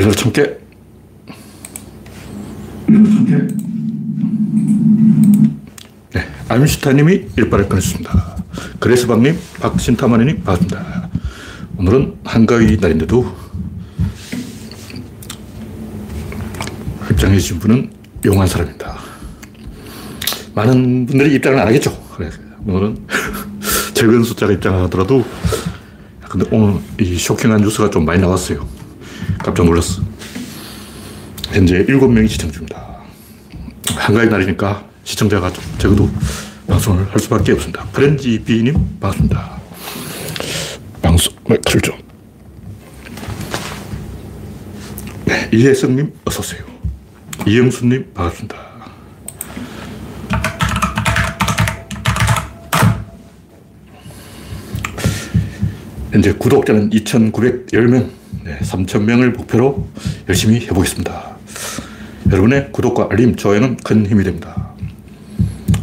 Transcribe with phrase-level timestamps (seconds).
[0.00, 0.42] 열여덟 천 개.
[6.12, 8.36] 네, 아임슈타님이 일발을 끊었습니다.
[8.78, 11.10] 그레스방님, 박신타마님 반갑습니다.
[11.76, 13.36] 오늘은 한가위 날인데도
[17.10, 17.90] 입장해 주신 분은
[18.24, 18.98] 용한 사람입니다.
[20.54, 21.92] 많은 분들이 입장을 안 하겠죠.
[22.16, 23.06] 그래서 오늘은
[23.92, 25.26] 적은 숫자가 입장하더라도
[26.26, 28.79] 근데 오늘 이 쇼킹한 뉴스가 좀 많이 나왔어요.
[29.38, 30.02] 깜짝 놀랐어.
[31.48, 33.00] 현재 7명이 시청 중입니다.
[33.96, 36.10] 한가위 날이니까 시청자가 좀 적어도
[36.66, 37.84] 방송을 할 수밖에 없습니다.
[37.92, 39.60] 프렌지 비님 반갑습니다.
[41.02, 41.98] 방송 마이크를 좀.
[45.24, 46.62] 네, 이혜성님 어서오세요.
[47.46, 48.70] 이영수님 반갑습니다.
[56.12, 58.10] 현재 구독자는 2,910명,
[58.42, 59.86] 네, 3,000명을 목표로
[60.28, 61.36] 열심히 해보겠습니다.
[62.30, 64.70] 여러분의 구독과 알림, 좋아요는 큰 힘이 됩니다.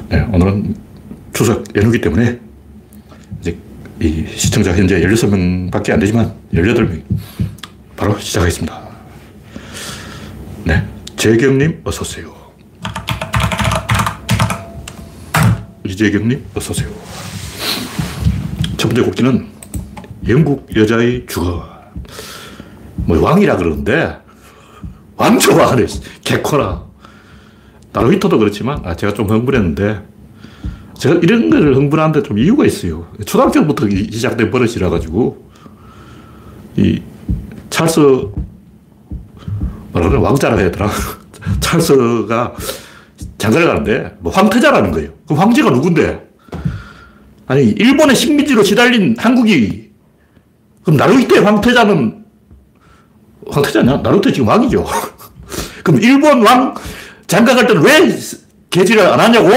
[0.09, 0.75] 네, 오늘은
[1.33, 2.39] 추석 연휴기 때문에
[3.41, 3.57] 이제
[4.01, 7.03] 이 시청자 현재 16명 밖에 안 되지만 18명
[7.95, 8.87] 바로 시작하겠습니다.
[10.63, 10.83] 네,
[11.15, 12.35] 재경님 어서오세요.
[15.85, 16.89] 이재경님 어서오세요.
[18.77, 19.47] 첫 번째 곡지는
[20.27, 21.76] 영국 여자의 주거.
[23.07, 24.17] 뭐 왕이라 그러는데
[25.15, 25.85] 왕초가 안에
[26.23, 26.85] 개코라.
[27.93, 30.03] 나루히토도 그렇지만 아, 제가 좀 흥분했는데
[30.95, 33.07] 제가 이런 걸 흥분하는데 좀 이유가 있어요.
[33.25, 35.49] 초등학교부터 시작된 버릇이라 가지고
[36.75, 37.01] 이
[37.69, 37.99] 찰스
[39.93, 40.89] 뭐라 그래 왕자라 해야 되나
[41.61, 42.55] 찰스가
[43.37, 45.11] 장가를 가는데 뭐 황태자라는 거예요.
[45.27, 46.27] 그 황제가 누군데?
[47.47, 49.91] 아니 일본의 식민지로 시달린 한국이
[50.83, 52.26] 그럼 나루히토의 황태자는
[53.51, 53.97] 황태자냐?
[53.97, 54.85] 나루히토 지금 왕이죠.
[55.83, 56.73] 그럼 일본 왕
[57.27, 58.17] 장가 갈 때는 왜
[58.69, 59.49] 개지를 안 하냐고!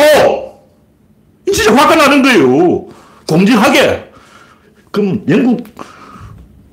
[1.53, 2.87] 진짜 화가 나는 거예요.
[3.29, 4.13] 공정하게.
[4.91, 5.65] 그럼 영국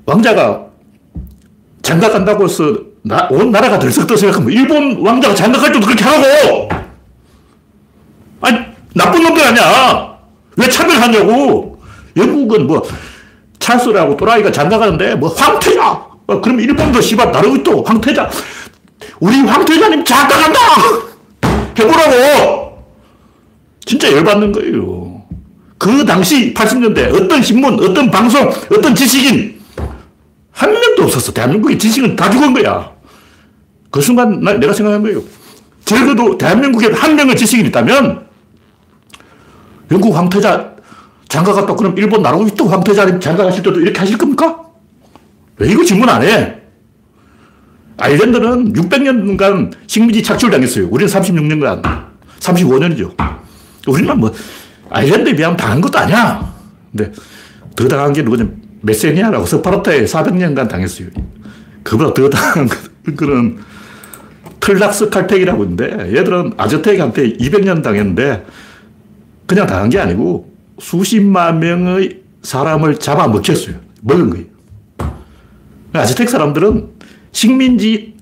[0.06, 0.66] 왕자가
[1.82, 6.68] 장가 간다고 해서 나, 온 나라가 들썩들 생각하면 일본 왕자가 장가 갈 때도 그렇게 하고!
[8.40, 8.58] 아니,
[8.94, 10.18] 나쁜 놈들 아니야!
[10.56, 11.80] 왜 차별하냐고!
[12.16, 12.82] 영국은 뭐,
[13.58, 16.07] 찰스라고 또라이가 장가 가는데, 뭐, 황태자!
[16.28, 18.30] 어, 그럼 일본도 씨발, 나루히토, 황태자!
[19.18, 20.60] 우리 황태자님 장가 간다!
[21.78, 22.84] 해보라고!
[23.86, 25.22] 진짜 열받는 거예요.
[25.78, 29.58] 그 당시 80년대 어떤 신문, 어떤 방송, 어떤 지식인
[30.50, 31.32] 한 명도 없었어.
[31.32, 32.92] 대한민국의 지식은 다 죽은 거야.
[33.90, 35.22] 그 순간 나, 내가 생각한 거예요.
[35.86, 38.26] 적어도 대한민국에 한 명의 지식인 있다면
[39.90, 40.76] 영국 황태자
[41.28, 44.67] 장가 갔다 그럼 일본 나루히토 황태자 장가 가실 때도 이렇게 하실 겁니까?
[45.58, 46.56] 왜 이거 질문 안 해?
[47.96, 50.88] 아일랜드는 600년간 식민지 착취당했어요.
[50.88, 52.06] 우리는 36년간,
[52.38, 53.14] 35년이죠.
[53.88, 54.32] 우리는 뭐,
[54.90, 56.54] 아일랜드에 비하면 당한 것도 아니야.
[56.92, 57.12] 근데
[57.74, 58.48] 더 당한 게 누구냐.
[58.80, 61.08] 메세니아라고 스파르타에 400년간 당했어요.
[61.82, 62.68] 그보다 더 당한
[63.16, 63.58] 거는
[64.60, 68.46] 틀락스 칼텍이라고 있는데 얘들은 아즈텍한테 200년 당했는데
[69.46, 73.76] 그냥 당한 게 아니고 수십만 명의 사람을 잡아먹혔어요.
[74.02, 74.46] 먹은 거예요.
[75.92, 76.88] 아즈텍 사람들은
[77.32, 78.14] 식민지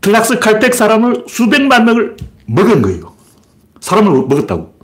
[0.00, 2.16] 틀락스 칼텍 사람을 수백만 명을
[2.46, 3.14] 먹은 거예요.
[3.80, 4.74] 사람을 먹었다고.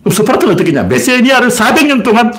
[0.00, 0.84] 그럼 스파르타는 어떻게 했냐.
[0.84, 2.32] 메세니아를 400년 동안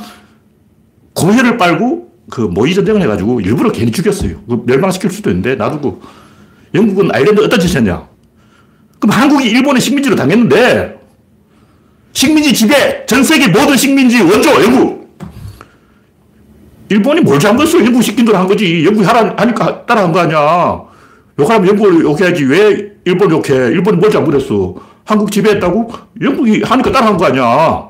[1.13, 4.41] 고혈을 빨고 그 모의전쟁을 해가지고 일부러 괜히 죽였어요.
[4.65, 6.01] 멸망시킬 수도 있는데 놔두고.
[6.73, 8.07] 영국은 아일랜드 어떤 짓을 했냐.
[8.99, 10.99] 그럼 한국이 일본의 식민지로 당했는데
[12.11, 15.04] 식민지 지배, 전 세계 모든 식민지 원조 영국.
[16.89, 17.83] 일본이 뭘 잘못했어?
[17.83, 18.85] 영국 시킨 대로 한 거지.
[18.85, 20.81] 영국이 하라 하니까 따라한 거 아니야.
[21.39, 22.43] 욕하면 영국을 욕해야지.
[22.45, 23.71] 왜 일본 욕해?
[23.71, 24.75] 일본이 뭘 잘못했어?
[25.03, 25.91] 한국 지배했다고?
[26.21, 27.87] 영국이 하니까 따라한 거 아니야.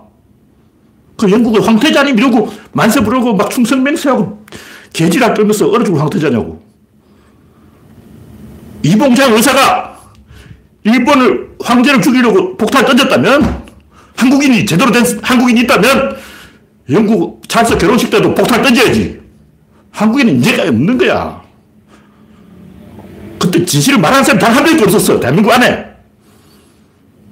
[1.17, 4.45] 그 영국은 황태자님 이러고 만세 부르고 막 충성맹세하고
[4.91, 6.61] 개지락 떨면서 어느 쪽으로 황태자냐고.
[8.83, 9.97] 이봉장 의사가
[10.83, 13.65] 일본을 황제를 죽이려고 폭탄을 던졌다면
[14.15, 16.17] 한국인이 제대로 된 한국인이 있다면
[16.91, 19.17] 영국 찰스 결혼식 때도 폭탄 던져야지.
[19.91, 21.41] 한국에는 인재가 없는 거야.
[23.39, 25.17] 그때 진실을 말하는 사람 단 한 명도 없었어.
[25.21, 25.85] 대한민국 안에.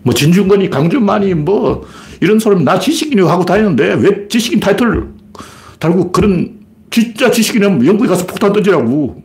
[0.04, 1.86] 뭐 진중권이, 강준만이 뭐
[2.22, 5.10] 이런 사람 나 지식인이라고 하고 다니는데 왜 지식인 타이틀을
[5.80, 6.60] 달고 그런
[6.90, 9.22] 진짜 지식인은 영국에 가서 폭탄 던지라고.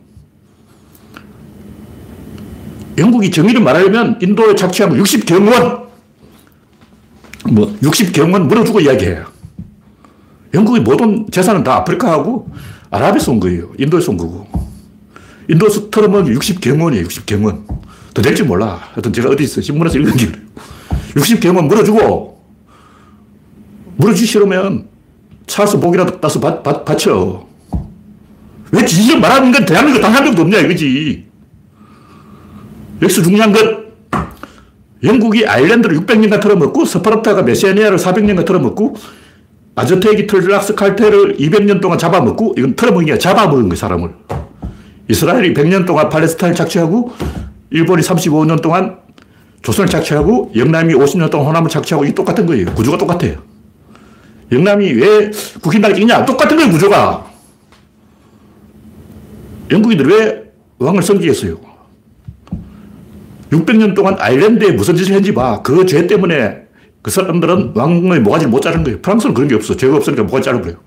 [2.97, 5.87] 영국이 정의를 말하려면 인도에 착취한 60경원,
[7.51, 9.38] 뭐 60경원 물어주고 이야기해요.
[10.53, 12.49] 영국의 모든 재산은 다 아프리카하고
[12.89, 13.71] 아랍에서 온 거예요.
[13.77, 14.47] 인도에서 온 거고.
[15.47, 17.63] 인도 스트럼은 60경원이에요, 60경원.
[18.13, 18.79] 더 될지 몰라.
[18.93, 20.31] 하여튼 제가 어디서 신문에서 읽은 게
[21.15, 22.43] 60경원 물어주고,
[23.97, 24.87] 물어주기 싫으면
[25.47, 27.47] 차서 목이라도 따서 받, 받, 받쳐.
[28.71, 31.27] 왜 진실을 말하는 건 대한민국 당한 적도 없냐, 이거지.
[33.01, 33.89] 여기서 중요한 건
[35.03, 38.95] 영국이 아일랜드를 600년간 털어먹고 스파르타가 메시아니아를 400년간 털어먹고
[39.79, 44.09] 아저테기 틀락스 칼테를 200년 동안 잡아먹고 이건 털어먹은 게 잡아먹은 거예요, 사람을.
[45.07, 47.13] 이스라엘이 100년 동안 팔레스타인을 착취하고
[47.69, 48.97] 일본이 35년 동안
[49.61, 52.73] 조선을 착취하고 영남이 50년 동안 호남을 착취하고 이 똑같은 거예요.
[52.75, 53.35] 구조가 똑같아요.
[54.51, 55.31] 영남이 왜
[55.61, 56.25] 국힘당을 찍냐?
[56.25, 57.25] 똑같은 거예요, 구조가.
[59.71, 60.43] 영국인들 왜
[60.79, 61.57] 왕을 섬기겠어요?
[63.51, 65.61] 600년 동안 아일랜드에 무슨 짓을 했는지 봐.
[65.61, 66.63] 그 죄 때문에
[67.01, 68.99] 그 사람들은 왕의 모가지를 못 자른 거예요.
[69.01, 69.75] 프랑스는 그런 게 없어.
[69.75, 70.77] 죄가 없으니까 모가지 자르버려요.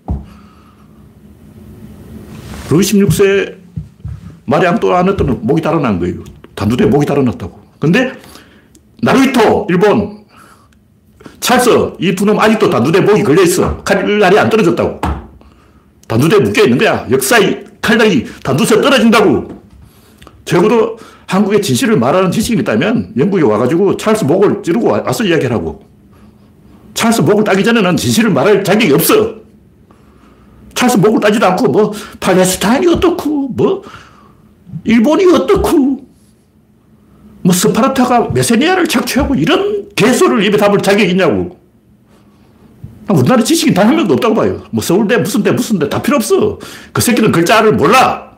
[2.70, 3.54] 루이 16세
[4.46, 6.16] 말이 앙또안했더니 목이 달아난 거예요.
[6.54, 7.60] 단두대에 목이 달아났다고.
[7.78, 8.12] 근데
[9.02, 10.24] 나루히토, 일본,
[11.40, 13.78] 찰스, 이 두 놈 아직도 단두대에 목이 걸려있어.
[13.82, 15.00] 칼날이 안 떨어졌다고.
[16.08, 17.06] 단두대에 묶여있는 거야.
[17.10, 19.62] 역사의 칼날이 단두대에 떨어진다고.
[20.44, 25.91] 적어도 한국의 진실을 말하는 지식이 있다면 영국에 와가지고 찰스 목을 찌르고 와서 이야기하라고.
[27.02, 29.34] 찰스 목을 따기 전에는 진실을 말할 자격이 없어.
[30.74, 33.82] 찰스 목을 따지도 않고 뭐 팔레스타인이 어떻고 뭐
[34.84, 36.00] 일본이 어떻고
[37.42, 41.58] 뭐 스파르타가 메세니아를 착취하고 이런 개소리를 입에 담을 자격이 있냐고.
[43.10, 44.62] 우리나라 지식인 단 한 명도 없다고 봐요.
[44.70, 46.56] 뭐 서울대 무슨 대 무슨 대 다 필요 없어.
[46.92, 48.30] 그 새끼는 글자를 몰라.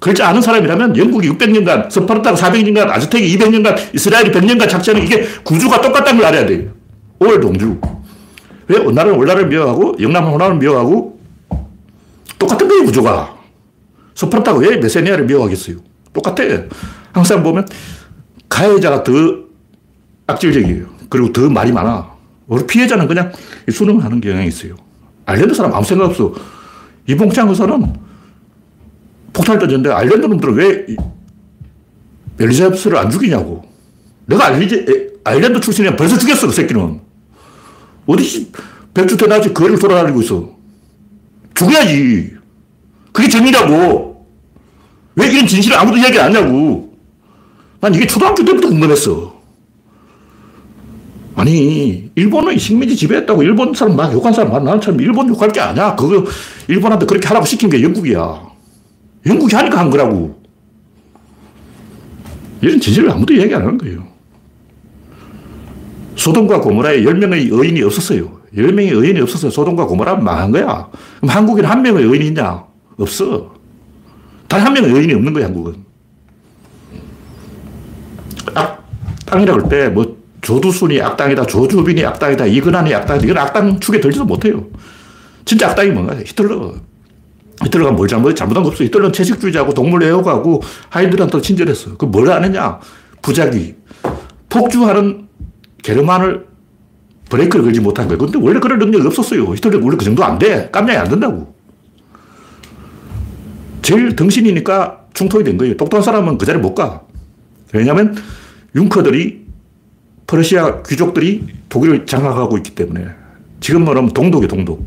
[0.00, 6.18] 글자 아는 사람이라면 영국이 600년간, 스파르타가 400년간, 아즈텍이 200년간, 이스라엘이 100년간 작전은 이게 구조가 똑같다는
[6.20, 6.70] 걸 알아야 돼요.
[7.20, 7.78] 오월동주.
[8.70, 8.78] 왜?
[8.78, 11.18] 오나라는 월나라를 미워하고, 영남은 호남을 미워하고,
[12.38, 13.36] 똑같은 거예요, 구조가.
[14.14, 15.76] 스파르타가 왜 메세니아를 미워하겠어요?
[16.12, 16.44] 똑같아.
[17.12, 17.66] 항상 보면,
[18.48, 19.12] 가해자가 더
[20.28, 20.86] 악질적이에요.
[21.08, 22.08] 그리고 더 말이 많아.
[22.68, 23.32] 피해자는 그냥
[23.70, 24.76] 수능하는 경향이 있어요.
[25.26, 26.32] 아일랜드 사람 아무 생각 없어.
[27.06, 27.92] 이봉창 의사는
[29.32, 30.86] 폭탄을 던졌는데 아일랜드 놈들은 왜
[32.38, 33.64] 엘리자베스를 안 죽이냐고.
[34.26, 37.00] 내가 알리지, 아일랜드 출신이면 벌써 죽였어, 그 새끼는.
[38.10, 38.50] 어디
[38.92, 40.50] 백주 대낮에 거리를 돌아다니고 있어.
[41.54, 42.32] 죽여야지.
[43.12, 44.26] 그게 정의라고.
[45.14, 46.92] 왜 이런 진실을 아무도 이야기 안 하냐고.
[47.80, 49.40] 난 이게 초등학교 때부터 궁금했어.
[51.36, 54.64] 아니, 일본은 식민지 지배했다고 일본 사람 막 욕한 사람 많아.
[54.64, 55.94] 나는 참 일본 욕할 게 아니야.
[55.94, 56.28] 그거
[56.66, 58.42] 일본한테 그렇게 하라고 시킨 게 영국이야.
[59.26, 60.42] 영국이 하니까 한 거라고.
[62.60, 64.09] 이런 진실을 아무도 얘기 안 하는 거예요.
[66.16, 68.40] 소돔과 고모라에 10명의 의인이 없었어요.
[68.56, 69.50] 10명의 의인이 없었어요.
[69.50, 70.88] 소돔과 고모라는 망한 거야.
[71.20, 72.64] 그럼 한국에는 한 명의 의인이 있냐?
[72.98, 73.54] 없어.
[74.48, 75.76] 단 한 명의 의인이 없는 거야, 한국은.
[78.54, 84.66] 악당이라고 할 때, 뭐, 조두순이 악당이다, 조주빈이 악당이다, 이근한이 악당이다, 이건 악당 축에 들지도 못해요.
[85.44, 86.16] 진짜 악당이 뭔가?
[86.16, 86.74] 히틀러.
[87.62, 88.82] 히틀러가 뭘 잘못, 잘못한 거 없어.
[88.84, 91.96] 히틀러는 채식주의자고 동물 애호가고 하이드한테 친절했어.
[91.98, 92.80] 그 뭘 안 했냐?
[93.20, 93.74] 부작위.
[94.48, 95.28] 폭주하는
[95.82, 96.46] 게르만을
[97.28, 98.18] 브레이크를 걸지 못한 거예요.
[98.18, 99.54] 근데 원래 그런 능력이 없었어요.
[99.54, 100.68] 히틀러 원래 그 정도 안 돼.
[100.70, 101.54] 깜냥이 안 된다고.
[103.82, 105.76] 제일 덩신이니까 충통이 된 거예요.
[105.76, 107.02] 똑똑한 사람은 그 자리에 못 가.
[107.72, 108.16] 왜냐하면
[108.74, 109.46] 융커들이
[110.26, 113.06] 퍼르시아 귀족들이 독일을 장악하고 있기 때문에
[113.60, 114.86] 지금 말하면 동독이 동독.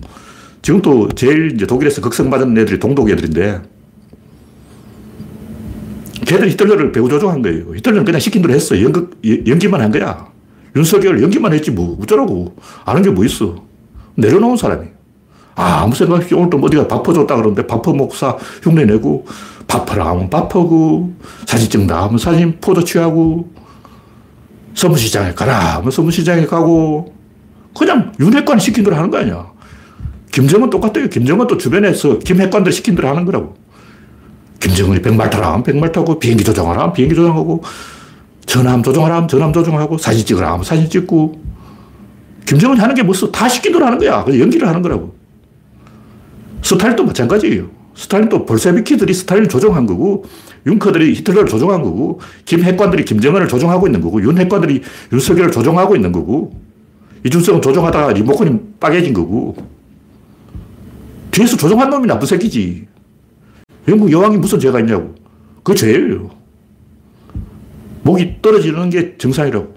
[0.61, 3.61] 지금도 제일 이제 독일에서 극성받은 애들이 동독 애들인데
[6.25, 7.75] 걔들이 히틀러를 배후 조종한 거예요.
[7.75, 8.81] 히틀러는 그냥 시킨 대로 했어.
[8.81, 10.32] 연극, 연기만 한 거야.
[10.75, 11.97] 윤석열 연기만 했지 뭐.
[12.01, 12.55] 어쩌라고.
[12.85, 13.55] 아는 게 뭐 있어.
[14.15, 14.87] 내려놓은 사람이.
[15.55, 19.25] 아, 아무 생각 없이 오늘 또 어디가 밥퍼 줬다 그러는데 밥퍼 목사 흉내 내고
[19.67, 21.13] 밥퍼라 하면 밥퍼고
[21.45, 23.51] 사진 찍다 하면 사진 포도 취하고
[24.73, 27.13] 서문시장에 가라 하면 서문시장에 가고
[27.77, 29.51] 그냥 윤핵관 시킨 대로 하는 거 아니야.
[30.31, 31.07] 김정은 똑같아요.
[31.09, 33.55] 김정은 또 주변에서 김핵관들 시킨 대로 하는 거라고.
[34.59, 37.61] 김정은이 백말 타라 백말 타고 비행기 조종하라 비행기 조종하고
[38.45, 41.41] 전함 조종하라 하면 전함 조종하고 사진 찍으라 하면 사진 찍고
[42.45, 44.23] 김정은이 하는 게 무슨 다 시킨 대로 하는 거야.
[44.23, 45.15] 그냥 연기를 하는 거라고.
[46.61, 47.69] 스탈린도 마찬가지예요.
[47.95, 50.25] 스탈린도 볼세비키들이 스탈린을 조종한 거고,
[50.65, 54.81] 윤커들이 히틀러를 조종한 거고, 김핵관들이 김정은을 조종하고 있는 거고, 윤핵관들이
[55.11, 56.53] 윤석열을 조종하고 있는 거고,
[57.25, 59.55] 이준석은 조종하다가 리모컨이 빠개진 거고,
[61.31, 62.87] 뒤에서 조종한 놈이 나쁜 새끼지.
[63.87, 65.15] 영국 여왕이 무슨 죄가 있냐고.
[65.63, 66.29] 그 죄예요.
[68.43, 69.73] 떨어지는 게 정상이라고.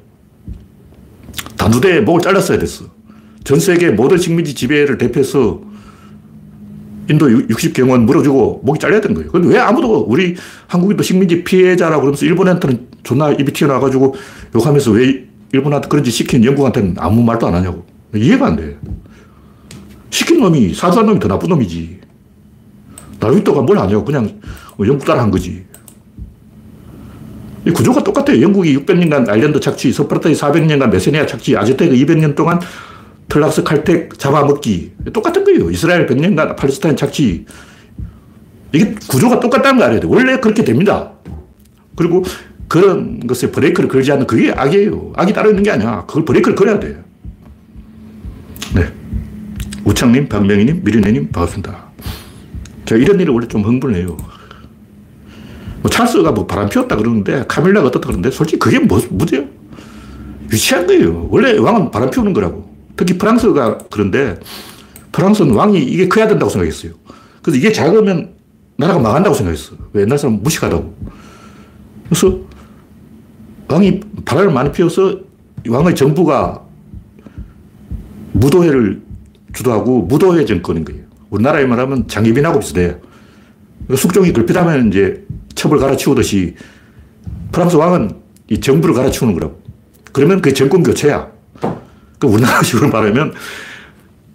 [1.56, 2.84] 단두대에 목을 잘랐어야 됐어.
[3.44, 5.62] 전 세계 모든 식민지 지배를 대표해서
[7.08, 9.30] 인도 60경원 물어주고 목이 되는 거예요.
[9.30, 10.34] 근데 왜 아무도 우리
[10.66, 14.14] 한국인도 식민지 피해자라고 그러면서 일본한테는 존나 입이 튀어나와가지고
[14.56, 17.86] 욕하면서 왜 일본한테 그런지 시킨 영국한테는 아무 말도 안 하냐고.
[18.14, 18.76] 이해가 안 돼.
[20.10, 22.00] 시킨 놈이, 사주한 놈이 더 나쁜 놈이지.
[23.20, 24.04] 나루히토가 뭘 하냐고.
[24.04, 24.40] 그냥
[24.80, 25.64] 영국 따라 한 거지.
[27.66, 28.40] 이 구조가 똑같아요.
[28.40, 32.60] 영국이 600년간 아일랜드 착취, 스파르타가 400년간 메세니아 착취, 아즈테크 200년 동안
[33.28, 34.92] 틀락스칼텍 잡아먹기.
[35.12, 35.68] 똑같은 거예요.
[35.70, 37.44] 이스라엘 100년간 팔레스타인 착취.
[38.72, 40.06] 이게 구조가 똑같다는 거 알아야 돼.
[40.06, 41.10] 원래 그렇게 됩니다.
[41.96, 42.22] 그리고
[42.68, 45.14] 그런 것에 브레이크를 걸지 않는 그게 악이에요.
[45.16, 46.04] 악이 따로 있는 게 아니야.
[46.06, 47.02] 그걸 브레이크를 걸어야 돼.
[48.74, 48.92] 네.
[49.84, 51.86] 우창님, 박명희님, 미리네님, 반갑습니다.
[52.84, 54.35] 제가 이런 일을 원래 좀 흥분해요.
[55.86, 59.44] 뭐 찰스가 뭐 바람 피웠다 그러는데 카밀라가 어떻다 그러는데 솔직히 그게 뭐, 문제요?
[60.50, 61.28] 유치한 거예요.
[61.30, 62.68] 원래 왕은 바람 피우는 거라고.
[62.96, 64.36] 특히 프랑스가 그런데
[65.12, 66.92] 프랑스는 왕이 이게 커야 된다고 생각했어요.
[67.40, 68.34] 그래서 이게 작으면
[68.76, 69.76] 나라가 망한다고 생각했어.
[69.92, 70.94] 왜 옛날 사람 무식하다고.
[72.08, 72.40] 그래서
[73.68, 75.20] 왕이 바람을 많이 피워서
[75.68, 76.62] 왕의 정부가
[78.32, 79.02] 무도회를
[79.52, 81.02] 주도하고 무도회 정권인 거예요.
[81.30, 82.96] 우리나라에 말하면 장기빈하고 비슷해요.
[83.94, 85.24] 숙종이 걸핏하면 이제
[85.56, 86.54] 첩을 갈아치우듯이
[87.50, 88.12] 프랑스 왕은
[88.48, 89.60] 이 정부를 갈아치우는 거라고.
[90.12, 91.28] 그러면 그게 정권 교체야.
[92.18, 93.34] 그 우리나라식으로 말하면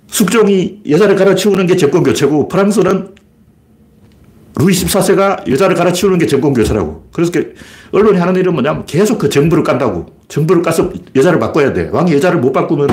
[0.08, 3.16] 숙종이 여자를 갈아치우는 게 정권 교체고 프랑스는
[4.58, 7.08] 루이 14세가 여자를 갈아치우는 게 정권 교체라고.
[7.13, 7.32] 그래서
[7.94, 10.08] 언론이 하는 일은 뭐냐면 계속 그 정부를 깐다고.
[10.28, 11.90] 정부를 까서 여자를 바꿔야 돼.
[11.92, 12.90] 왕이 여자를 못 바꾸면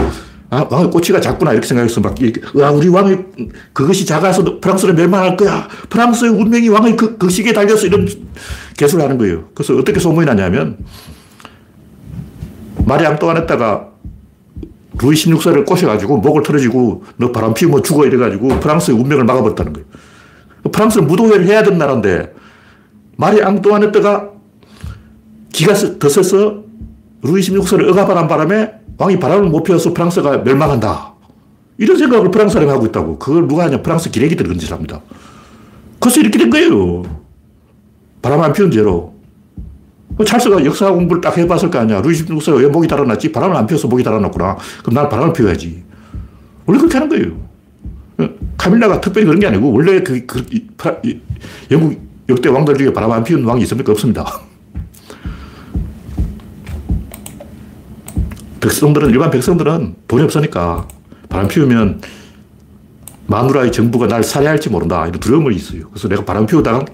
[0.50, 1.52] 아, 왕의 꼬치가 작구나.
[1.52, 2.14] 이렇게 생각해서 막,
[2.54, 3.16] 와, 우리 왕이
[3.72, 5.68] 그것이 작아서 프랑스를 멸망할 거야.
[5.90, 8.08] 프랑스의 운명이 왕의 그, 그 시기에 달려서 이런
[8.76, 9.48] 개수를 하는 거예요.
[9.54, 10.78] 그래서 어떻게 소문이 나냐면,
[12.86, 13.88] 마리 앙또안했다가
[15.00, 19.86] 루이 16세를 꼬셔가지고 목을 틀어지고 너 바람 피우면 죽어 이래가지고 프랑스의 운명을 막아버렸다는 거예요.
[20.72, 22.34] 프랑스는 무도회를 해야 되는 나라인데
[23.16, 24.30] 마리 앙또안했다가
[25.52, 26.64] 기가 더 세서
[27.22, 31.14] 루이 16세를 억압하는 바람에 왕이 바람을 못 피워서 프랑스가 멸망한다.
[31.78, 33.18] 이런 생각을 프랑스 사람이 하고 있다고.
[33.18, 33.80] 그걸 누가 하냐.
[33.82, 35.00] 프랑스 기레기들이 짓을 합니다.
[36.00, 37.04] 그래서 이렇게 된 거예요.
[38.20, 39.14] 바람 안 피운 죄로.
[40.08, 42.00] 뭐 찰스가 역사 공부를 딱 해봤을 거 아니야.
[42.00, 43.30] 루이 16세가 왜 목이 달아났지?
[43.30, 44.56] 바람을 안 피워서 목이 달아났구나.
[44.82, 45.84] 그럼 난 바람을 피워야지.
[46.66, 47.48] 원래 그렇게 하는 거예요.
[48.56, 50.44] 카밀라가 특별히 그런 게 아니고, 원래 그, 그
[51.70, 53.92] 영국 역대 왕들 중에 바람 안 피운 왕이 있습니까?
[53.92, 54.24] 없습니다.
[58.60, 60.86] 백성들은, 일반 백성들은 돈이 없으니까
[61.28, 62.00] 바람 피우면
[63.26, 65.06] 마누라의 정부가 날 살해할지 모른다.
[65.06, 65.88] 이런 두려움이 있어요.
[65.90, 66.84] 그래서 내가 바람 피우다가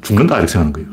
[0.00, 0.36] 죽는다.
[0.36, 0.88] 이렇게 생각하는 거예요.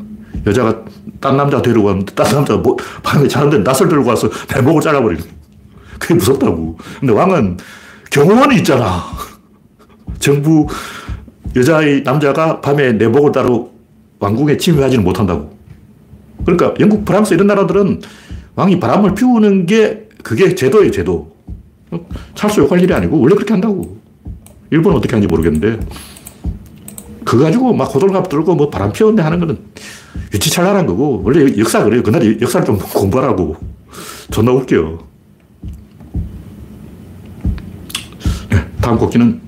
[0.46, 0.84] 여자가
[1.20, 5.24] 딴 남자 데리고 왔는데 딴 남자가 뭐, 밤에 자는데 낯을 들고 와서 내 목을 잘라버리는
[5.98, 6.78] 그게 무섭다고.
[7.00, 7.56] 근데 왕은
[8.10, 9.04] 경호원이 있잖아.
[10.18, 10.66] 정부
[11.56, 13.72] 여자의 남자가 밤에 내 목을 따로
[14.20, 15.56] 왕궁에 침입하지는 못한다고.
[16.44, 18.02] 그러니까 영국, 프랑스 이런 나라들은
[18.58, 21.32] 왕이 바람을 피우는 게 그게 제도예요, 제도.
[22.34, 23.96] 찰수 욕할 일이 아니고 원래 그렇게 한다고.
[24.70, 25.78] 일본은 어떻게 하는지 모르겠는데
[27.24, 29.58] 그거 가지고 막 호들갑 들고 뭐 바람 피웠네 하는 거는
[30.34, 32.02] 유치찬란한 거고 원래 역사 그래요.
[32.02, 33.56] 그날 역사를 좀 공부하라고.
[34.32, 34.98] 존나 웃겨.
[38.50, 39.40] 네, 다음 곡기는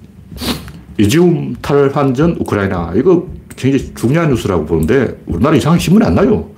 [0.99, 2.93] 이지움 탈환전 우크라이나.
[2.95, 3.27] 이거
[3.57, 6.49] 굉장히 중요한 뉴스라고 보는데 우리나라 이상하게 신문이 안 나요.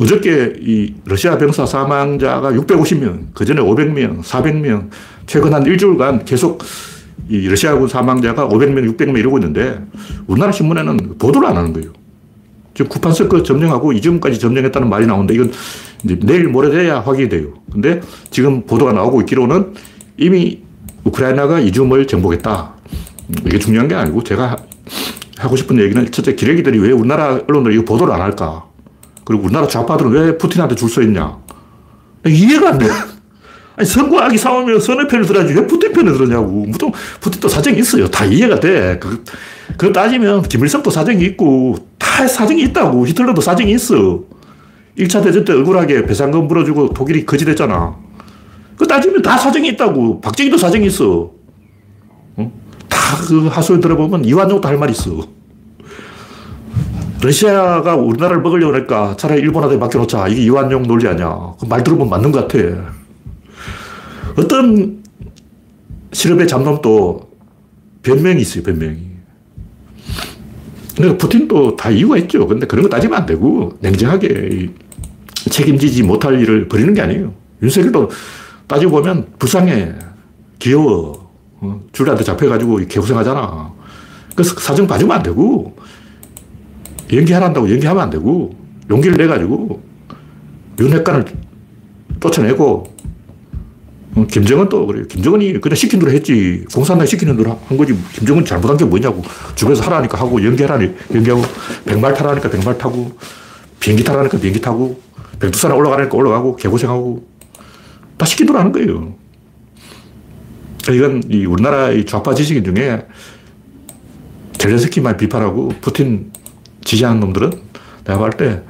[0.00, 4.88] 어저께 이 러시아 병사 사망자가 650명, 그 전에 500명, 400명,
[5.26, 6.62] 최근 한 일주일간 계속
[7.28, 9.80] 이 러시아군 사망자가 500명, 600명 이러고 있는데
[10.26, 11.92] 우리나라 신문에는 보도를 안 하는 거예요.
[12.74, 15.52] 지금 쿠판스크 점령하고 이지움까지 점령했다는 말이 나오는데 이건
[16.20, 17.54] 내일 모레 돼야 확인이 돼요.
[17.72, 18.00] 근데
[18.30, 19.74] 지금 보도가 나오고 있기로는
[20.16, 20.62] 이미
[21.02, 22.74] 우크라이나가 이지움을 정복했다.
[23.46, 24.56] 이게 중요한 게 아니고 제가
[25.38, 28.67] 하고 싶은 얘기는 첫째 기레기들이 왜 우리나라 언론들 이거 보도를 안 할까?
[29.28, 31.36] 그리고 우리나라 좌파들은 왜 푸틴한테 줄 서 있냐?
[32.26, 32.86] 이해가 안 돼.
[33.76, 36.64] 아니, 선과 악이 싸우면 선의 편을 들어야지 왜 푸틴 편을 들었냐고.
[36.72, 38.08] 보통 푸틴도 사정이 있어요.
[38.08, 38.98] 다 이해가 돼.
[38.98, 39.22] 그,
[39.76, 43.06] 그거 따지면 김일성도 사정이 있고 다 사정이 있다고.
[43.06, 44.20] 히틀러도 사정이 있어.
[44.98, 47.96] 1차 대전 때 억울하게 배상금 물어주고 독일이 거짓했잖아.
[48.78, 50.22] 그 따지면 다 사정이 있다고.
[50.22, 51.30] 박정희도 사정이 있어.
[52.36, 52.52] 어?
[52.88, 55.20] 다그 하소연 들어보면 이완용도 할 말 있어.
[57.20, 60.28] 러시아가 우리나라를 먹으려고 하니까 차라리 일본한테 맡겨놓자.
[60.28, 61.54] 이게 이완용 논리 아니야.
[61.58, 62.92] 그 말 들어보면 맞는 것 같아.
[64.36, 65.02] 어떤
[66.12, 67.28] 실업의 잡놈도
[68.02, 68.98] 변명이 있어요, 변명이.
[70.96, 72.46] 그러니까 푸틴도 다 이유가 있죠.
[72.46, 74.70] 근데 그런 거 따지면 안 되고, 냉정하게
[75.50, 77.34] 책임지지 못할 일을 벌이는 게 아니에요.
[77.62, 78.10] 윤석열도
[78.66, 79.94] 따지고 보면 불쌍해.
[80.60, 81.28] 귀여워.
[81.60, 83.72] 어, 줄리한테 잡혀가지고 개고생하잖아.
[84.34, 85.76] 그래서 사정 봐주면 안 되고,
[87.12, 88.54] 연기하란다고 연기하면 안 되고,
[88.90, 89.82] 용기를 내가지고,
[90.78, 91.24] 윤핵관을
[92.20, 92.94] 쫓아내고,
[94.16, 95.06] 어, 김정은 또 그래요.
[95.06, 96.64] 김정은이 그냥 시킨 대로 했지.
[96.72, 97.94] 공산당 시키는 대로 한 거지.
[98.12, 99.22] 김정은 잘못한 게 뭐냐고.
[99.54, 101.42] 주변에서 하라니까 하고, 연기하라니 연기하고,
[101.84, 103.16] 백말 타라니까 백말 타고,
[103.80, 105.00] 비행기 타라니까 비행기 타고,
[105.38, 107.26] 백두산에 올라가라니까 올라가고, 개고생하고,
[108.16, 109.14] 다 시킨 대로 하는 거예요.
[110.94, 113.06] 이건 이 우리나라의 좌파 지식인 중에
[114.58, 116.32] 젤렌스키만 비판하고 푸틴
[116.88, 117.52] 지지하는 놈들은
[118.04, 118.62] 내가 볼 때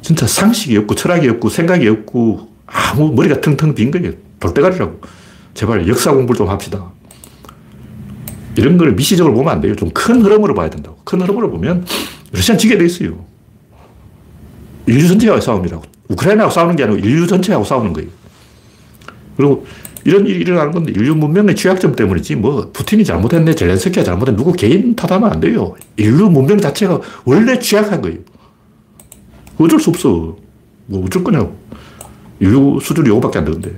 [0.00, 4.12] 진짜 상식이 없고 철학이 없고 생각이 없고 아무 머리가 텅텅 빈 거예요.
[4.40, 5.00] 돌대가리라고.
[5.54, 6.90] 제발 역사 공부를 좀 합시다.
[8.56, 9.76] 이런 걸 미시적으로 보면 안 돼요.
[9.76, 10.98] 좀 큰 흐름으로 봐야 된다고.
[11.04, 11.86] 큰 흐름으로 보면
[12.32, 13.24] 러시아는 지게 돼 있어요.
[14.86, 15.82] 인류 전체하고 싸움이라고.
[16.08, 18.08] 우크라이나하고 싸우는 게 아니고 인류 전체하고 싸우는 거예요.
[19.36, 19.66] 그리고
[20.04, 24.94] 이런 일이 일어나는 건데 인류 문명의 취약점 때문이지 뭐 푸틴이 잘못했네 젤렌스키가 잘못했네 누구 개인
[24.96, 25.74] 탓하면 안 돼요.
[25.96, 28.18] 인류 문명 자체가 원래 취약한 거예요.
[29.58, 30.36] 어쩔 수 없어.
[30.86, 31.56] 뭐 어쩔 거냐고.
[32.40, 33.74] 인류 수준이 이거밖에 안 되는데.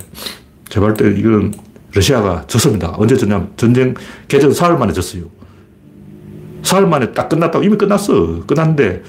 [0.71, 1.53] 제발 때 이건
[1.93, 2.95] 러시아가 졌습니다.
[2.97, 3.95] 언제 졌냐면 전쟁
[4.27, 5.25] 개전 사흘 만에 졌어요.
[6.63, 8.45] 사흘 만에 딱 끝났다고 이미 끝났어.
[8.47, 9.03] 끝났는데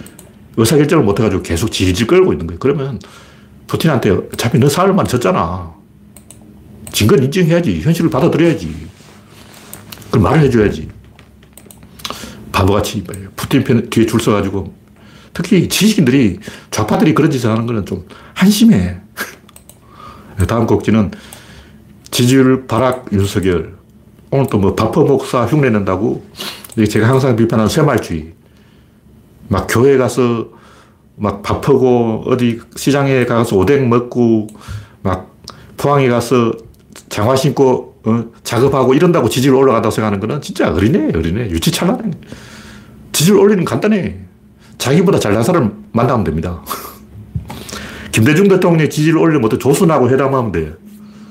[0.57, 2.59] 의사결정을 못 해가지고 계속 질질 끌고 있는 거예요.
[2.59, 2.99] 그러면
[3.67, 5.73] 푸틴한테 어차피 너 사흘 만에 졌잖아.
[6.95, 7.81] 진건 인정해야지.
[7.81, 8.73] 현실을 받아들여야지.
[10.05, 10.87] 그걸 말을 해줘야지.
[12.53, 13.03] 바보같이
[13.35, 14.73] 푸틴 편 뒤에 줄 서가지고
[15.33, 16.39] 특히 지식인들이
[16.71, 18.97] 좌파들이 그런 짓을 하는 거는 좀 한심해.
[20.47, 21.11] 다음 곡지는
[22.11, 23.75] 지지율 바락 윤석열.
[24.31, 26.25] 오늘 또 뭐 바퍼 목사 흉내 낸다고
[26.89, 28.33] 제가 항상 비판하는 새말주의.
[29.49, 30.47] 막 교회 가서
[31.17, 34.47] 막 바쁘고 어디 시장에 가서 오뎅 먹고
[35.01, 35.35] 막
[35.75, 36.53] 포항에 가서
[37.15, 41.49] 장화 신고 어, 작업하고 이런다고 지지율 올라간다고 생각하는 거는 진짜 어린애, 어린애.
[41.49, 42.11] 유치찬란해.
[43.13, 44.17] 지지율 올리는 간단해.
[44.77, 46.61] 자기보다 잘난 사람 만나면 됩니다.
[48.11, 49.57] 김대중 대통령의 지지를 올리면 어때?
[49.57, 50.73] 조순하고 회담하면 돼.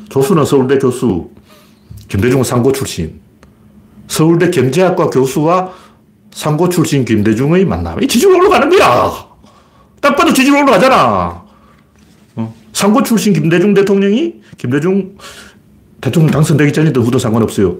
[0.08, 1.28] 조순은 서울대 교수,
[2.08, 3.20] 김대중은 상고 출신.
[4.08, 5.70] 서울대 경제학과 교수와
[6.32, 8.02] 상고 출신 김대중의 만남.
[8.02, 9.12] 이 지지율 올라가는 거야.
[10.00, 11.44] 딱 봐도 지지율 올라가잖아.
[12.36, 12.54] 어?
[12.72, 15.16] 상고 출신 김대중 대통령이 김대중
[16.04, 17.78] 대통령 당선되기 전에도 후도 상관없어요.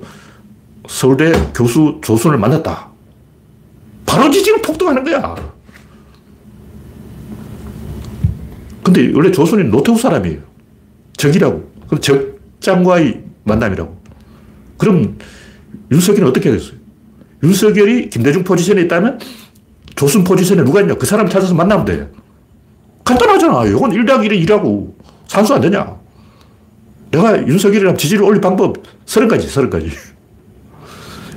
[0.88, 2.88] 서울대 교수 조순을 만났다.
[4.06, 5.34] 바로 지지율 폭등하는 거야.
[8.82, 10.38] 근데 원래 조순이 노태우 사람이에요.
[11.18, 11.70] 적이라고.
[11.86, 13.94] 그럼 적장과의 만남이라고.
[14.78, 15.18] 그럼
[15.92, 16.78] 윤석열은 어떻게 하겠어요?
[17.42, 19.20] 윤석열이 김대중 포지션에 있다면
[19.96, 20.94] 조순 포지션에 누가 있냐?
[20.94, 22.10] 그 사람 찾아서 만나면 돼.
[23.04, 23.66] 간단하잖아.
[23.66, 24.94] 이건 1당 1이 2라고.
[25.26, 26.03] 산수 안 되냐?
[27.14, 29.90] 내가 윤석열이랑 지지를 올릴 방법 30가지, 30가지.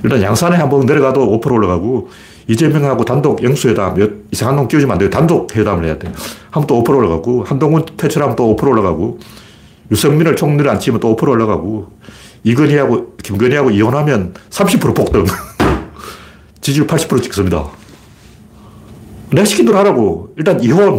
[0.02, 2.08] 일단 양산에 한번 내려가도 5% 올라가고,
[2.48, 5.10] 이재명하고 단독 영수회담, 이상한 놈 끼우지면 안 돼요.
[5.10, 6.10] 단독 회담을 해야 돼.
[6.50, 9.18] 하면 또5% 올라가고, 한동훈 퇴출하면 또5% 올라가고,
[9.90, 11.92] 유승민을 총리를 안 치면 또5% 올라가고,
[12.44, 15.26] 이건희하고, 김건희하고 이혼하면 30% 폭등.
[16.60, 17.66] 지지율 80% 찍습니다.
[19.30, 20.32] 내가 시킨 대로 하라고.
[20.36, 20.98] 일단 이혼.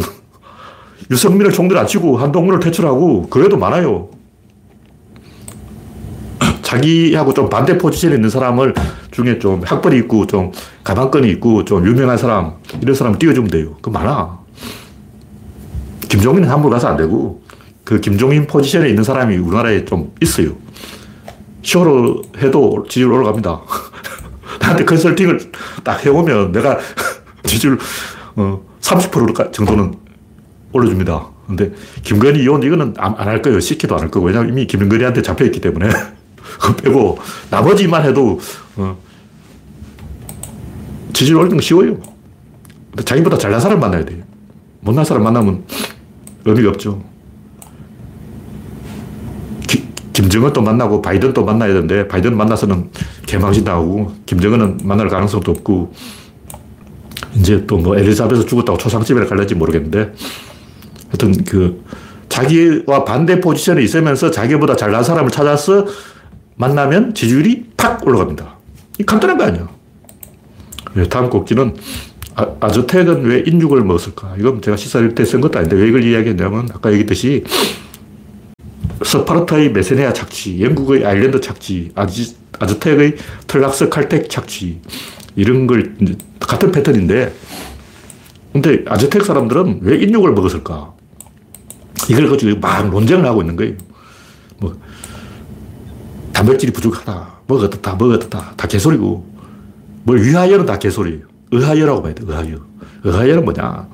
[1.10, 4.10] 유승민을 총리를 안 치고 한동훈을 퇴출하고, 그래도 많아요.
[6.70, 8.76] 자기하고 좀 반대 포지션에 있는 사람을
[9.10, 10.52] 중에 좀 학벌이 있고 좀
[10.84, 13.76] 가방끈이 있고 좀 유명한 사람 이런 사람 띄워주면 돼요.
[13.82, 14.38] 그 많아.
[16.10, 17.42] 김종인은 함부로 가서 안 되고
[17.84, 20.52] 그 김종인 포지션에 있는 사람이 우리나라에 좀 있어요.
[21.64, 23.62] 쇼로 해도 지지율 올라갑니다.
[24.62, 25.40] 나한테 컨설팅을
[25.84, 26.78] 딱 해보면 내가
[27.46, 27.80] 지지율
[28.82, 29.96] 30% 어, 정도는
[30.72, 31.30] 올려줍니다.
[31.48, 31.72] 근데
[32.04, 33.60] 김건희 이혼 이거는 안 할 거예요.
[33.60, 34.28] 시켜도 안 할 거고.
[34.28, 35.90] 왜냐면 이미 김건희한테 잡혀있기 때문에.
[36.60, 38.40] 그거 빼고 나머지만 해도
[38.78, 38.98] 어,
[41.14, 41.98] 지지율 올리는 거 쉬워요.
[43.04, 44.24] 자기보다 잘난 사람 만나야 돼요.
[44.82, 45.64] 못난 사람 만나면
[46.46, 47.04] 의미가 없죠.
[49.68, 52.90] 기, 김정은도 만나고 바이든도 만나야 되는데 바이든 만나서는
[53.26, 55.94] 개망신 당하고 김정은은 만날 가능성도 없고
[57.36, 60.14] 이제 또 뭐 엘리자베스 죽었다고 초상집에 갈지 모르겠는데
[61.10, 61.84] 하여튼 그
[62.28, 65.86] 자기와 반대 포지션에 있으면서 자기보다 잘난 사람을 찾아서
[66.70, 68.58] 만나면 지지율이 팍 올라갑니다.
[69.00, 69.70] 이 간단한 거 아니야.
[70.94, 71.74] 네, 다음 곡지는
[72.36, 74.36] 아, 주텍은왜 인육을 먹었을까?
[74.38, 77.44] 이건 제가 시사일 때 쓴 것도 아닌데 왜 이걸 이야기했냐면 아까 얘기했듯이
[79.04, 83.16] 스파르타의 메세네아 착지, 영국의 아일랜드 착지, 아지, 아주텍의
[83.48, 84.82] 틀락스 칼텍 착지
[85.38, 85.96] 이런 걸
[86.42, 87.34] 같은 패턴인데
[88.52, 90.94] 근데 아주텍 사람들은 왜 인육을 먹었을까?
[92.10, 93.76] 이걸 가지고 막 논쟁을 하고 있는 거예요.
[96.40, 97.40] 뭐 단백질이 부족하다.
[97.48, 98.54] 뭐가 어떻다, 뭐가 어떻다.
[98.56, 99.26] 다 개소리고.
[100.04, 101.22] 뭘 위하여는 다 개소리예요.
[101.52, 102.58] 의하여라고 봐야 돼, 의하여.
[103.04, 103.88] 의하여는 뭐냐.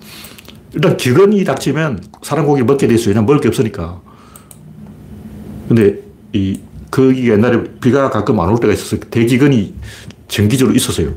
[0.74, 3.10] 일단 기근이 닥치면 사람 고기 먹게 돼 있어요.
[3.10, 4.00] 왜냐면 먹을 게 없으니까.
[5.68, 6.00] 근데
[6.34, 6.60] 이,
[6.92, 9.74] 거기 옛날에 비가 가끔 안 올 때가 있어서 대기근이
[10.28, 11.14] 정기적으로 있었어요.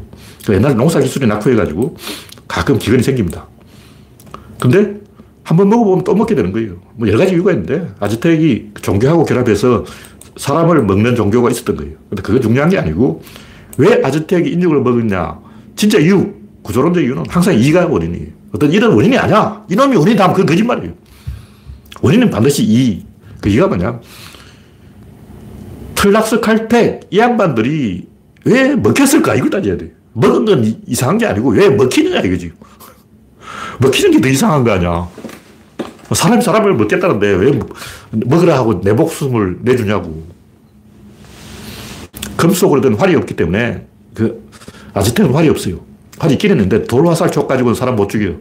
[0.47, 1.97] 그 옛날에 농사 기술이 낙후해가지고
[2.47, 3.47] 가끔 기근이 생깁니다.
[4.59, 4.99] 근데
[5.43, 6.77] 한번 먹어보면 또 먹게 되는 거예요.
[6.95, 9.85] 뭐 여러 가지 이유가 있는데 아즈텍이 종교하고 결합해서
[10.39, 11.95] 사람을 먹는 종교가 있었던 거예요.
[12.09, 13.23] 근데 그게 중요한 게 아니고
[13.77, 15.39] 왜 아즈텍이 인육을 먹었냐.
[15.77, 18.27] 진짜 이유, 구조론적 이유는 항상 이가 원인이에요.
[18.53, 19.65] 어떤 이런 원인이 아니야.
[19.69, 20.95] 이놈이 원인이다 그건 거짓말이에요.
[22.01, 23.05] 원인은 반드시 이.
[23.41, 24.01] 그 이가 뭐냐.
[25.95, 28.07] 틀락스 칼텍, 이 양반들이
[28.45, 29.35] 왜 먹혔을까?
[29.35, 29.93] 이걸 따져야 돼.
[30.13, 32.53] 먹은 건 이상한 게 아니고 왜 먹히느냐 이거지.
[33.79, 35.09] 먹히는 게 더 이상한 거 아니야.
[36.15, 37.61] 사람이 사람을 먹겠다는데 왜
[38.11, 40.25] 먹으라 하고 내 목숨을 내주냐고.
[42.37, 44.49] 금속으로 된 활이 없기 때문에 그
[44.95, 45.81] 아즈텍은 활이 없어요.
[46.19, 48.37] 활이 있긴 했는데 돌화살촉 가지고는 사람 못 죽여요.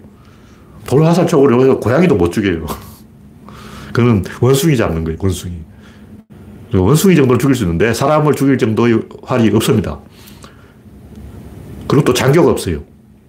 [0.86, 2.66] 돌화살촉으로 해서 고양이도 못 죽여요.
[3.92, 5.56] 그는 원숭이 잡는 거예요, 원숭이.
[6.74, 10.00] 원숭이 정도를 죽일 수 있는데 사람을 죽일 정도의 활이 없습니다.
[11.88, 12.84] 그리고 또 장교가 없어요.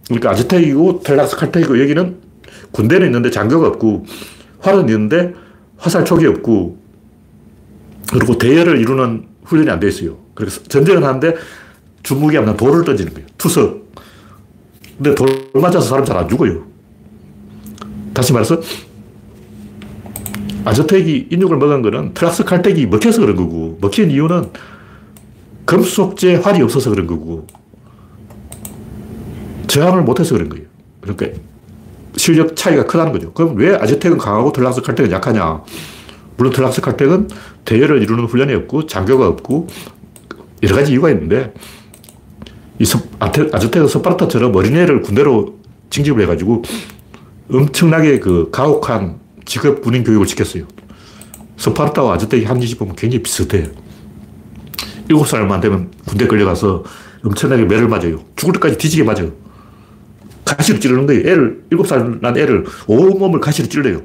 [0.07, 2.28] 그러니까 아즈텍이고 텔락스 칼텍이고 여기는
[2.73, 4.05] 군대는 있는데 장교가 없고
[4.61, 5.35] 활은 있는데
[5.77, 6.79] 화살촉이 없고
[8.13, 10.17] 그리고 대열을 이루는 훈련이 안 돼 있어요.
[10.35, 11.35] 그래서 전쟁을 하는데
[12.03, 13.27] 주무기 하면 돌을 던지는 거예요.
[13.39, 13.89] 투석.
[14.97, 16.65] 근데 돌 맞아서 사람 잘 안 죽어요.
[18.15, 18.61] 다시 말해서
[20.65, 24.51] 아저택이 인육을 먹은 거는 트락스 칼텍이 먹혀서 그런 거고 먹힌 이유는
[25.65, 27.47] 금속제 활이 없어서 그런 거고
[29.67, 30.67] 저항을 못해서 그런 거예요.
[31.01, 31.39] 그러니까
[32.19, 33.33] 실력 차이가 크다는 거죠.
[33.33, 35.63] 그럼 왜 아즈텍은 강하고 텔락스 칼텍은 약하냐?
[36.37, 37.29] 물론 텔락스 칼텍은
[37.65, 39.69] 대열을 이루는 훈련이 없고 장교가 없고
[40.63, 41.55] 여러 가지 이유가 있는데
[42.79, 42.85] 이
[43.19, 45.59] 아즈텍은 스파르타처럼 어린애를 군대로
[45.91, 46.63] 징집을 해가지고
[47.51, 50.65] 엄청나게 그 가혹한 직업 군인 교육을 시켰어요.
[51.57, 53.69] 스파르타와 아즈텍이 한 짓이 보면 굉장히 비슷해요.
[55.09, 56.85] 일곱 살만 되면 군대 끌려가서
[57.25, 58.21] 엄청나게 매를 맞아요.
[58.37, 59.33] 죽을 때까지 뒤지게 맞아요.
[60.57, 61.21] 가시로 찌르는 거예요.
[61.21, 64.03] 애를, 일곱 살 난 애를 온몸을 가시로 찔러요.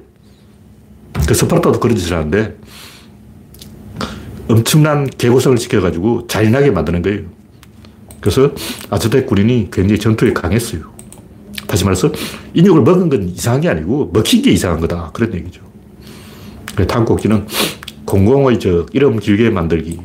[1.27, 2.57] 그 스파르타도 그런 짓을 하는데
[4.47, 7.21] 엄청난 개고생을 시켜가지고 잔인하게 만드는 거예요.
[8.19, 8.51] 그래서
[8.89, 10.91] 아즈텍 군인이 굉장히 전투에 강했어요.
[11.67, 12.11] 다시 말해서
[12.53, 15.11] 인육을 먹은 건 이상한 게 아니고 먹힌 게 이상한 거다.
[15.13, 15.61] 그런 얘기죠.
[17.05, 17.47] 곡지는
[18.05, 19.99] 공공의 저 이름 길게 만들기.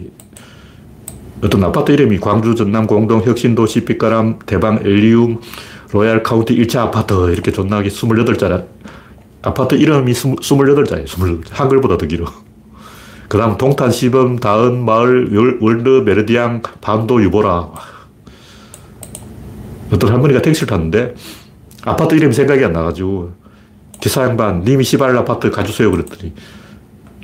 [1.43, 5.41] 어떤 아파트 이름이 광주 전남 공동 혁신도시 빛가람 대방 엘리움
[5.93, 8.67] 로얄 카운티 1차 아파트 이렇게 존나게 28자라
[9.43, 11.07] 아파트 이름이 28자예요.
[11.07, 11.45] 28자.
[11.51, 12.27] 한글보다 더 길어.
[13.29, 17.71] 그 다음 동탄, 시범, 다은, 마을, 월드, 메르디앙, 반도, 유보라.
[19.93, 21.15] 어떤 할머니가 택시를 탔는데
[21.85, 23.33] 아파트 이름이 생각이 안 나가지고
[24.01, 26.35] 기사 양반 님이 시발 아파트 가주세요 그랬더니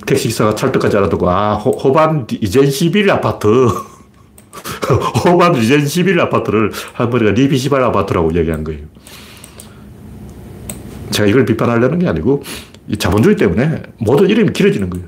[0.06, 3.48] 택시기사가 찰떡까지 알아듣고 아 호, 반 이젠 11 아파트
[4.92, 8.82] 호반 이젠 11 아파트를 할머니가 리비 시발 아파트라고 얘기한 거예요.
[11.10, 12.42] 제가 이걸 비판하려는 게 아니고
[12.98, 15.06] 자본주의 때문에 모든 이름이 길어지는 거예요.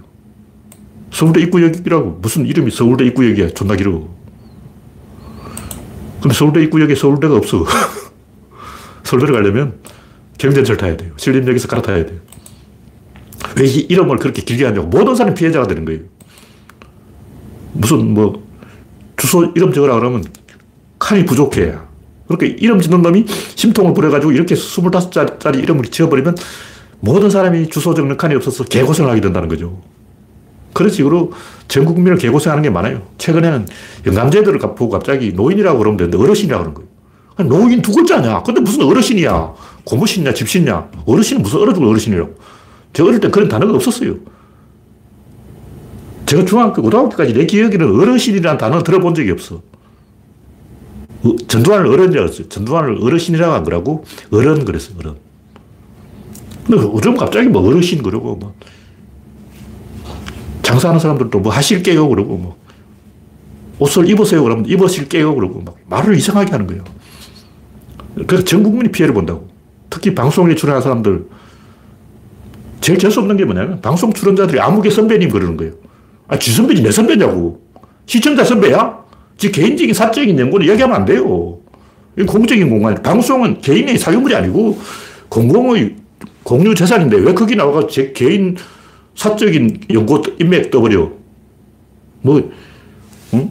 [1.10, 4.08] 서울대 입구역이라고 무슨 이름이 서울대 입구역이야 존나 길어.
[6.20, 7.64] 근데 서울대 입구역에 서울대가 없어.
[9.04, 9.74] 서울대를 가려면
[10.38, 11.12] 경전철 타야 돼요.
[11.16, 12.18] 신림역에서 갈아타야 돼요.
[13.58, 14.86] 왜 이 이름을 그렇게 길게 하냐고.
[14.88, 16.00] 모든 사람이 피해자가 되는 거예요.
[17.72, 18.45] 무슨 뭐
[19.16, 20.24] 주소 이름 적으라 그러면
[20.98, 21.74] 칸이 부족해.
[22.26, 23.24] 그렇게 이름 짓는 놈이
[23.54, 26.36] 심통을 부려가지고 이렇게 25짜리 이름을 지어버리면
[27.00, 29.80] 모든 사람이 주소 적는 칸이 없어서 개고생을 하게 된다는 거죠.
[30.72, 31.32] 그런 식으로
[31.68, 33.02] 전 국민을 개고생하는 게 많아요.
[33.18, 33.66] 최근에는
[34.06, 37.48] 영감제들을 보고 갑자기 노인이라고 그러면 되는데 어르신이라고 그러는 거예요.
[37.48, 38.42] 노인 두 글자냐?
[38.42, 39.54] 근데 무슨 어르신이야?
[39.84, 40.90] 고무신이냐, 집신이냐?
[41.06, 42.34] 어르신은 무슨 어느 정도 어르신이라고.
[42.92, 44.16] 제가 어릴 때 그런 단어가 없었어요.
[46.26, 49.62] 제가 중학교, 고등학교까지 내 기억에는 어르신이라는 단어 들어본 적이 없어.
[51.22, 52.48] 어, 전두환을 어른이라고 했어요.
[52.48, 55.14] 전두환을 어르신이라고 한 거라고 어른 그랬어요, 어른.
[56.66, 58.54] 근데 요즘 갑자기 뭐 어르신 그러고 뭐.
[60.62, 62.56] 장사하는 사람들도 뭐 하실게요 그러고 뭐.
[63.78, 66.82] 옷을 입으세요 그러면 입으실게요 그러고 막 말을 이상하게 하는 거예요.
[68.26, 69.48] 그래서 전 국민이 피해를 본다고.
[69.88, 71.26] 특히 방송에 출연한 사람들.
[72.80, 75.85] 제일 재수 없는 게 뭐냐면 방송 출연자들이 아무개 선배님 그러는 거예요.
[76.28, 77.60] 아, 지 선배지 내 선배냐고.
[78.06, 79.04] 시청자 선배야?
[79.36, 81.58] 지 개인적인 사적인 연구는 얘기하면 안 돼요.
[82.16, 82.94] 이건 공적인 공간.
[83.02, 84.78] 방송은 개인의 사유물이 아니고
[85.28, 85.96] 공공의
[86.42, 88.56] 공유 재산인데 왜 거기 나와가 제 개인
[89.14, 91.12] 사적인 연구 인맥 떠버려.
[92.22, 92.50] 뭐,
[93.34, 93.50] 응?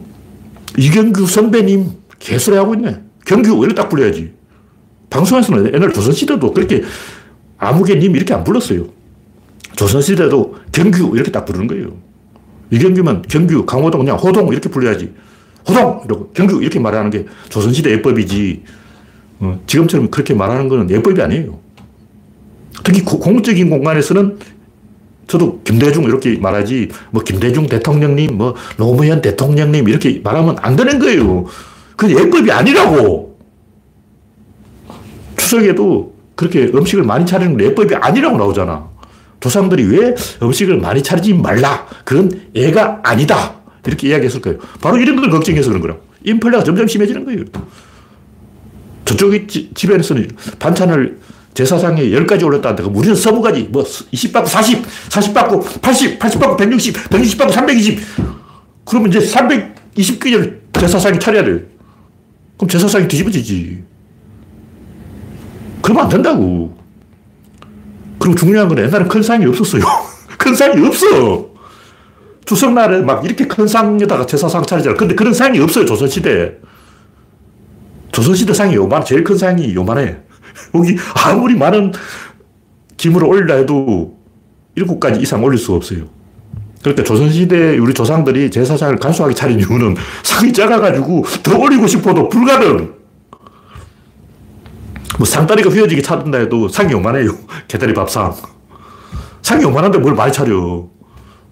[0.76, 3.00] 이경규 선배님 개소리 하고 있네.
[3.24, 4.32] 경규 이렇게 딱 불러야지.
[5.10, 6.82] 방송에서는 옛날 조선시대도 그렇게
[7.58, 8.86] 아무개님 이렇게 안 불렀어요.
[9.76, 12.05] 조선시대도 경규 이렇게 딱 부르는 거예요.
[12.70, 15.12] 이경규면 경규, 강호동 그냥 호동 이렇게 불러야지.
[15.68, 16.02] 호동!
[16.04, 18.62] 이러고 경규 이렇게 말하는 게 조선시대 예법이지.
[19.40, 21.58] 어, 지금처럼 그렇게 말하는 거는 예법이 아니에요.
[22.84, 24.38] 특히 공적인 공간에서는
[25.26, 31.46] 저도 김대중 이렇게 말하지, 뭐 김대중 대통령님, 뭐 노무현 대통령님 이렇게 말하면 안 되는 거예요.
[31.96, 33.36] 그 예법이 아니라고.
[35.36, 38.88] 추석에도 그렇게 음식을 많이 차리는 예법이 아니라고 나오잖아.
[39.46, 41.86] 조상들이 왜 음식을 많이 차리지 말라.
[42.04, 43.54] 그건 애가 아니다.
[43.86, 44.58] 이렇게 이야기했을 거예요.
[44.80, 46.00] 바로 이런 걸 걱정해서 그런 거라고.
[46.24, 47.44] 인플레가 점점 심해지는 거예요.
[49.04, 50.28] 저쪽 집에서는
[50.58, 51.20] 반찬을
[51.54, 58.00] 제사상에 10가지 올렸다는데 우리는 서부 가지 뭐 20바구 40, 40바구 80, 80바구 160, 160바구 320
[58.84, 61.60] 그러면 이제 320개를 제사상에 차려야 돼요.
[62.56, 63.84] 그럼 제사상이 뒤집어지지.
[65.80, 66.76] 그러면 안 된다고.
[68.18, 69.82] 그리고 중요한 건 옛날에 큰 상이 없었어요.
[70.38, 71.56] 큰 상이 없어.
[72.44, 74.96] 추석날에 막 이렇게 큰 상에다가 제사상 차리잖아.
[74.96, 76.56] 근데 그런 상이 없어요, 조선시대.
[78.12, 80.16] 조선시대 상이 요만, 제일 큰 상이 요만해.
[80.74, 81.92] 여기 아무리 많은
[82.96, 84.16] 김을 올리려 해도
[84.74, 86.04] 일곱 가지 이상 올릴 수가 없어요.
[86.80, 92.94] 그러니까 조선시대 우리 조상들이 제사상을 간소하게 차린 이유는 상이 작아가지고 더 올리고 싶어도 불가능.
[95.18, 97.32] 뭐 상다리가 휘어지게 차린다 해도 상이 요만해요.
[97.68, 98.34] 개다리 밥상.
[99.42, 100.88] 상이 요만한데 뭘 많이 차려.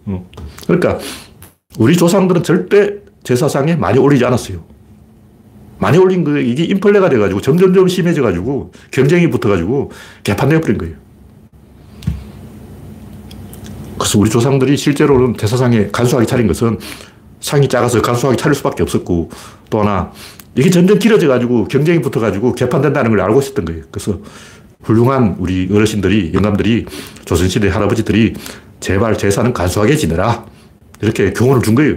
[0.06, 0.30] 어.
[0.66, 0.98] 그러니까
[1.78, 4.64] 우리 조상들은 절대 제사상에 많이 올리지 않았어요.
[5.78, 9.90] 많이 올린 거 이게 인플레가 돼가지고 점점점 심해져가지고 경쟁이 붙어가지고
[10.22, 10.94] 개판되어버린 거예요.
[13.98, 16.78] 그래서 우리 조상들이 실제로는 제사상에 간소하게 차린 것은
[17.40, 19.30] 상이 작아서 간소하게 차릴 수밖에 없었고
[19.70, 20.12] 또 하나
[20.56, 23.82] 이게 점점 길어져가지고 경쟁이 붙어가지고 개판된다는 걸 알고 있었던 거예요.
[23.90, 24.20] 그래서
[24.82, 26.86] 훌륭한 우리 어르신들이, 영감들이,
[27.24, 28.34] 조선시대 할아버지들이
[28.80, 30.46] 제발 제사는 간소하게 지내라.
[31.00, 31.96] 이렇게 교훈을 준 거예요.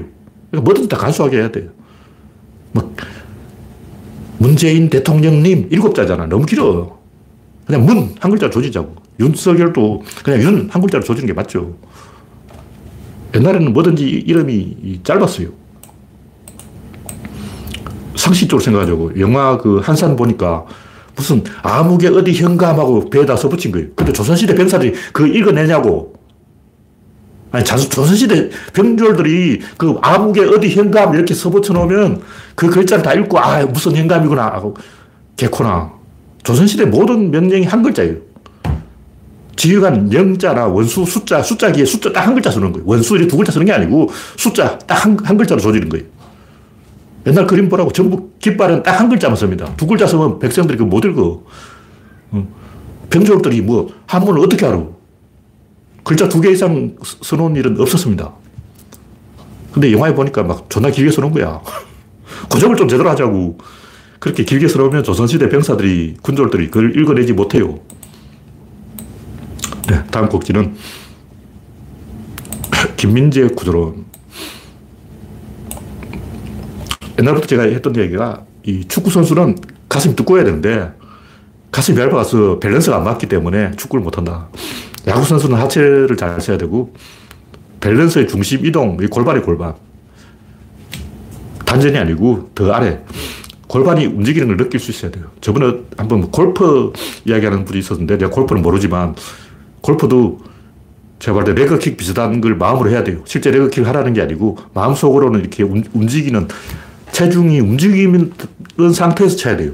[0.49, 1.69] 그러니까 뭐든 다 간소하게 해야 돼요.
[2.71, 2.93] 뭐,
[4.39, 6.25] 문재인 대통령님 일곱 자잖아.
[6.27, 6.97] 너무 길어.
[7.65, 8.95] 그냥 문 한 글자 조지자고.
[9.19, 11.75] 윤석열도 그냥 윤 한 글자로 조지는 게 맞죠.
[13.35, 15.49] 옛날에는 뭐든지 이름이 짧았어요.
[18.27, 19.19] 상식적으로 생각하자고.
[19.19, 20.65] 영화 그 한산 보니까
[21.15, 23.87] 무슨 아무개 어디 현감하고 배에다 써붙인 거예요.
[23.95, 26.13] 근데 조선시대 병사들이 그거 읽어내냐고.
[27.51, 32.21] 아니, 조선시대 병졸들이 그 아무개 어디 현감 이렇게 써붙여 놓으면
[32.55, 34.75] 그 글자를 다 읽고, 아, 무슨 현감이구나 하고,
[35.37, 35.91] 개코나.
[36.43, 38.15] 조선시대 모든 명령이 한 글자예요.
[39.55, 42.85] 지휘관 영자나 원수 숫자, 숫자 기에 숫자 딱 한 글자 쓰는 거예요.
[42.85, 46.05] 원수 이렇게 두 글자 쓰는 게 아니고 숫자 딱 한 한 글자로 조지는 거예요.
[47.27, 49.71] 옛날 그림 보라고 전부 깃발은 딱 한 글자만 씁니다.
[49.77, 51.43] 두 글자 쓰면 백성들이 그못 읽어.
[53.09, 54.83] 병졸들이 뭐 한문을 어떻게 알아?
[56.03, 58.33] 글자 두 개 이상 써놓은 일은 없었습니다.
[59.71, 61.61] 근데 영화에 보니까 막 존나 길게 써놓은 거야.
[62.49, 63.57] 고정을 좀 제대로 하자고.
[64.19, 67.79] 그렇게 길게 써놓으면 조선시대 병사들이, 군졸들이 그걸 읽어내지 못해요.
[69.87, 70.75] 네, 다음 곡지는
[72.97, 74.05] 김민재 구조론.
[77.19, 79.57] 옛날부터 제가 했던 얘기가 이 축구 선수는
[79.89, 80.91] 가슴이 두꺼워야 되는데
[81.71, 84.47] 가슴이 얇아서 밸런스가 안 맞기 때문에 축구를 못한다.
[85.07, 86.93] 야구 선수는 하체를 잘 써야 되고
[87.79, 89.73] 밸런스의 중심 이동, 골반의 골반.
[91.65, 93.01] 단전이 아니고 더 아래.
[93.67, 95.25] 골반이 움직이는 걸 느낄 수 있어야 돼요.
[95.41, 96.93] 저번에 한번 뭐 골프
[97.25, 99.15] 이야기하는 분이 있었는데 내가 골프는 모르지만
[99.81, 100.39] 골프도
[101.19, 103.21] 제가 볼때 레그킥 비슷한 걸 마음으로 해야 돼요.
[103.25, 106.47] 실제 레그킥을 하라는 게 아니고 마음속으로는 이렇게 움직이는
[107.17, 108.31] 체중이 움직이는
[108.93, 109.71] 상태에서 쳐야 돼요.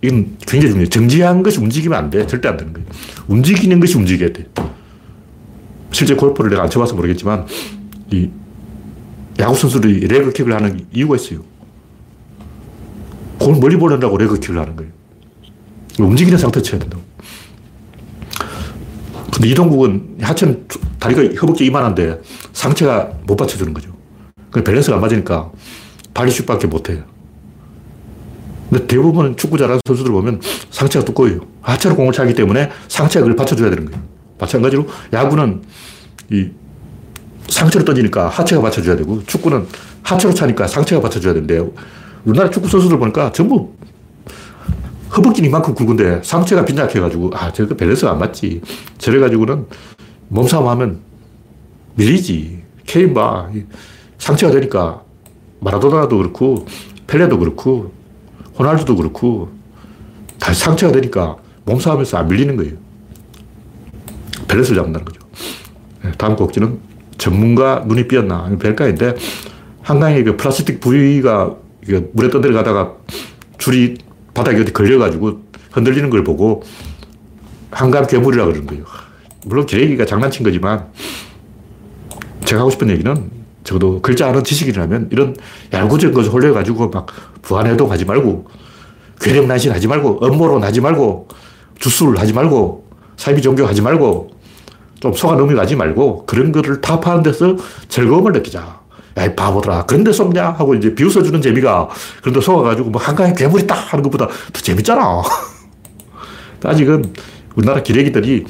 [0.00, 0.88] 이건 굉장히 중요해요.
[0.90, 2.24] 정지한 것이 움직이면 안 돼.
[2.24, 2.86] 절대 안 되는 거예요.
[3.26, 4.46] 움직이는 것이 움직여야 돼.
[5.90, 7.48] 실제 골프를 내가 안 쳐봐서 모르겠지만,
[8.12, 8.30] 이
[9.40, 11.40] 야구 선수들이 레그킥을 하는 이유가 있어요.
[13.40, 14.92] 공을 멀리 보낸다고 레그킥을 하는 거예요.
[15.98, 17.02] 움직이는 상태에 쳐야 된다고.
[19.32, 20.68] 근데 이동국은 하체는
[21.00, 22.20] 다리가 허벅지 이만한데
[22.52, 23.90] 상체가 못 받쳐주는 거죠.
[24.52, 25.50] 그 밸런스가 안 맞으니까
[26.14, 27.02] 발리슛밖에 못해요.
[28.70, 31.40] 근데 대부분 축구 잘하는 선수들 보면 상체가 두꺼워요.
[31.60, 34.02] 하체로 공을 차기 때문에 상체가 그걸 받쳐줘야 되는 거예요.
[34.38, 35.62] 마찬가지로 야구는
[36.30, 36.48] 이
[37.48, 39.66] 상체로 던지니까 하체가 받쳐줘야 되고 축구는
[40.02, 41.62] 하체로 차니까 상체가 받쳐줘야 되는데
[42.24, 43.72] 우리나라 축구 선수들 보니까 전부
[45.14, 48.62] 허벅지는 이만큼 굵은데 상체가 빈약해가지고 아, 저거 밸런스가 안 맞지.
[48.98, 49.66] 저래가지고는
[50.28, 51.00] 몸싸움 하면
[51.94, 52.62] 밀리지.
[53.14, 53.48] 봐.
[54.18, 55.01] 상체가 되니까
[55.62, 56.66] 마라도나도 그렇고,
[57.06, 57.92] 펠레도 그렇고,
[58.58, 59.50] 호날두도 그렇고,
[60.38, 62.74] 다 상체가 되니까 몸싸움에서 안 밀리는 거예요.
[64.48, 65.20] 밸런스를 잡는다는 거죠.
[66.02, 66.78] 네, 다음 꼭지는
[67.16, 68.50] 전문가 눈이 삐었나?
[68.58, 69.14] 별가인데,
[69.82, 71.56] 한강에 그 플라스틱 부위가
[72.12, 72.94] 물에 떠들어가다가
[73.58, 73.98] 줄이
[74.34, 76.62] 바닥에 어디 걸려가지고 흔들리는 걸 보고
[77.70, 78.84] 한강 괴물이라 그러는 거예요.
[79.44, 80.86] 물론 제 얘기가 장난친 거지만
[82.44, 83.30] 제가 하고 싶은 얘기는
[83.64, 85.36] 적어도 글자 아는 지식이라면 이런
[85.72, 87.06] 얄궂은 것에 홀려가지고 막
[87.42, 88.46] 부안해동 하지 말고
[89.20, 91.28] 괴력난신 하지 말고 업무론 하지 말고
[91.78, 94.30] 주술 하지 말고 사이비 종교 하지 말고
[95.00, 97.56] 좀 속아 넘어가지 말고 그런 거를 타파하는 데서
[97.88, 98.80] 즐거움을 느끼자.
[99.18, 99.86] 야, 이 바보들아.
[99.86, 100.50] 그런데 속냐?
[100.50, 101.88] 하고 이제 비웃어주는 재미가
[102.20, 105.22] 그런데 속아가지고 뭐 한강에 괴물이 딱 하는 것보다 더 재밌잖아.
[106.64, 107.12] 아직은
[107.56, 108.44] 우리나라 기레기들이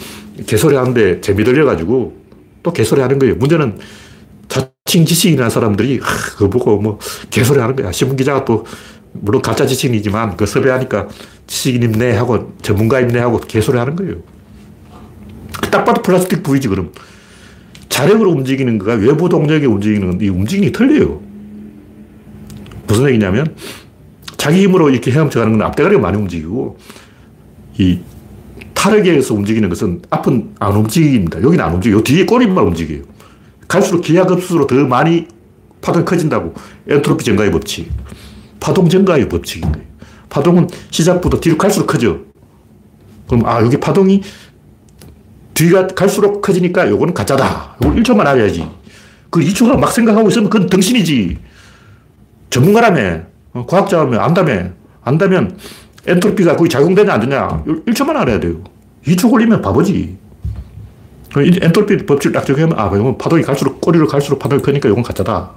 [0.46, 2.16] 개소리 하는데 재미 들려가지고
[2.62, 3.35] 또 개소리 하는 거예요.
[3.37, 3.79] 문제는
[4.92, 6.98] 자칭 지식인이라는 사람들이 하, 그거 보고 뭐
[7.31, 7.90] 개소리 하는 거야.
[7.92, 8.66] 신문기자가 또
[9.12, 11.09] 물론 가짜 지식인이지만 그 섭외하니까
[11.46, 14.16] 지식인 입네 하고 전문가 입네 하고 개소리 하는 거예요.
[15.70, 16.92] 딱 봐도 플라스틱 부위지 그럼.
[17.88, 21.22] 자력으로 움직이는 거가 외부 동력에 움직이는 이 움직임이 틀려요.
[22.87, 23.57] 무슨 얘기냐면
[24.37, 26.76] 자기 힘으로 이렇게 헤엄쳐 가는 건 앞대가리가 많이 움직이고
[27.78, 27.98] 이
[28.74, 31.40] 타르게에서 움직이는 것은 앞은 안 움직입니다.
[31.42, 32.02] 여기는 안 움직여요.
[32.02, 33.12] 뒤에 꼬리만 움직여요.
[33.72, 35.26] 갈수록 기하급수로 더 많이
[35.80, 36.52] 파동이 커진다고.
[36.87, 37.90] 엔트로피 증가의 법칙.
[38.61, 39.87] 파동 증가의 법칙인 거예요.
[40.28, 42.18] 파동은 시작부터 뒤로 갈수록 커져.
[43.26, 44.22] 그럼, 아, 여기 파동이
[45.54, 47.76] 뒤가 갈수록 커지니까 요거는 가짜다.
[47.82, 48.68] 요걸 1초만 알아야지.
[49.30, 51.38] 그 2초가 막 생각하고 있으면 그건 등신이지.
[52.50, 53.22] 전문가라며.
[53.54, 54.18] 어, 과학자라며.
[54.20, 54.68] 안다며.
[55.02, 55.56] 안다면
[56.06, 57.64] 엔트로피가 거기 작용되냐 안 되냐.
[57.87, 58.62] 1초만 알아야 돼요.
[59.06, 60.18] 2초 걸리면 바보지.
[61.36, 65.50] 엔트로피 법칙을 딱 적용하면, 아, 이건 파동이 갈수록, 꼬리를 갈수록 파동이 크니까 이건 가짜다.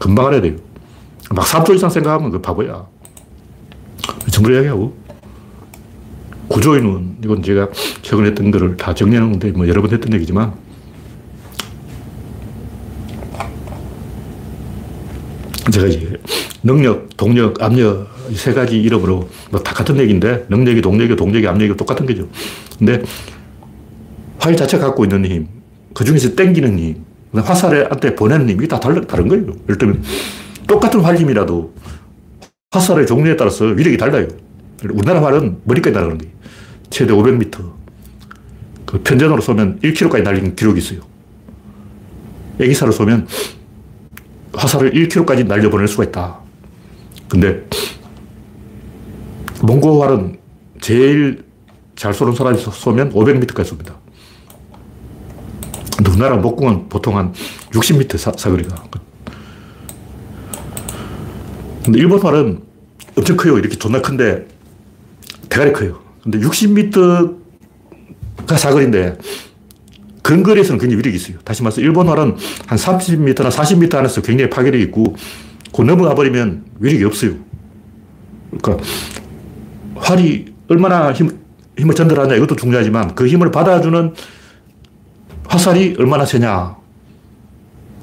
[0.00, 0.56] 금방 알아야 돼요.
[1.30, 2.86] 막 3초 이상 생각하면 그 바보야.
[4.30, 4.94] 정부를 이야기하고.
[6.48, 7.68] 구조인은, 이건 제가
[8.02, 10.52] 최근에 했던 거를 다 정리하는 건데, 뭐 여러 번 했던 얘기지만,
[15.70, 16.20] 제가 이제
[16.62, 22.04] 능력, 동력, 압력, 이세 가지 이름으로 뭐 다 같은 얘기인데, 능력이 동력이 동력이 압력이 똑같은
[22.06, 22.28] 거죠.
[22.78, 23.02] 근데
[24.44, 25.48] 화일 자체가 갖고 있는 힘,
[25.94, 27.02] 그 중에서 땡기는 힘,
[27.34, 29.46] 화살한테 보내는 힘, 이게 다 다른, 다른 거예요.
[29.62, 30.02] 예를 들면,
[30.66, 31.72] 똑같은 활림이라도
[32.70, 34.28] 화살의 종류에 따라서 위력이 달라요.
[34.90, 36.34] 우리나라 활은 머리까지 날아가는 거예요.
[36.90, 37.72] 최대 500m.
[38.84, 41.00] 그 편전으로 쏘면 1km까지 날리는 기록이 있어요.
[42.60, 43.26] 애기사를 쏘면
[44.52, 46.38] 화살을 1km까지 날려보낼 수가 있다.
[47.30, 47.66] 근데
[49.62, 50.36] 몽고활은
[50.82, 51.44] 제일
[51.96, 54.03] 잘 쏘는 사람이 쏘면 500m까지 쏩니다.
[55.96, 57.32] 근데 우리나라 목공은 보통 한
[57.70, 58.84] 60m 사, 사거리가.
[61.84, 62.62] 근데 일본 활은
[63.16, 63.58] 엄청 커요.
[63.58, 64.46] 이렇게 존나 큰데
[65.48, 66.00] 대가리 커요.
[66.22, 67.36] 근데 60m가
[68.56, 69.18] 사거리인데
[70.22, 71.38] 근거리에서는 굉장히 위력이 있어요.
[71.44, 75.14] 다시 말해서 일본 활은 한 30m나 40m 안에서 굉장히 파괴력이 있고
[75.74, 77.34] 그 넘어가 버리면 위력이 없어요.
[78.50, 78.84] 그러니까
[79.96, 81.38] 활이 얼마나 힘,
[81.78, 84.14] 힘을 전달하냐 이것도 중요하지만 그 힘을 받아주는
[85.48, 86.76] 화살이 얼마나 세냐.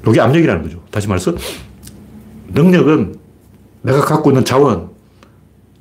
[0.08, 0.82] 이게 압력이라는 거죠.
[0.92, 1.34] 다시 말해서
[2.54, 3.16] 능력은
[3.84, 4.90] 내가 갖고 있는 자원,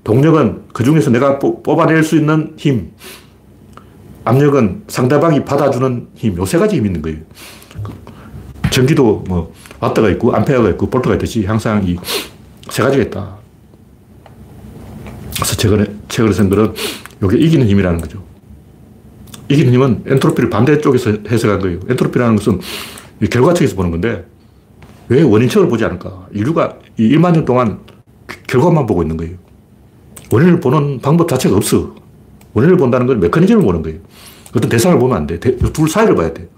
[0.05, 2.92] 동력은 그 중에서 내가 뽑아낼 수 있는 힘,
[4.25, 7.18] 압력은 상대방이 받아주는 힘, 요 세 가지 힘이 있는 거예요.
[8.70, 11.96] 전기도 뭐, 와트가 있고, 암페어가 있고, 볼트가 있듯이 항상 이
[12.70, 13.37] 세 가지가 있다.
[15.35, 16.75] 그래서 최근에, 최근에 쓴 글은
[17.25, 18.23] 이게 이기는 힘이라는 거죠.
[19.50, 21.80] 이기는 힘은 엔트로피를 반대쪽에서 해석한 거예요.
[21.88, 22.60] 엔트로피라는 것은
[23.28, 24.24] 결과측에서 보는 건데,
[25.08, 26.28] 왜 원인측을 보지 않을까?
[26.32, 27.80] 인류가 이 1만 년 동안
[28.46, 29.36] 결과만 보고 있는 거예요.
[30.30, 31.96] 원인을 보는 방법 자체가 없어.
[32.54, 33.98] 원인을 본다는 건 메커니즘을 보는 거예요.
[34.54, 35.40] 어떤 대상을 보면 안 돼.
[35.40, 36.48] 둘 사이를 봐야 돼.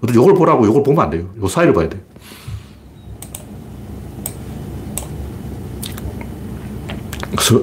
[0.00, 1.28] 어떤 요걸 보라고 요걸 보면 안 돼요.
[1.42, 2.00] 요 사이를 봐야 돼.
[7.30, 7.62] 그래서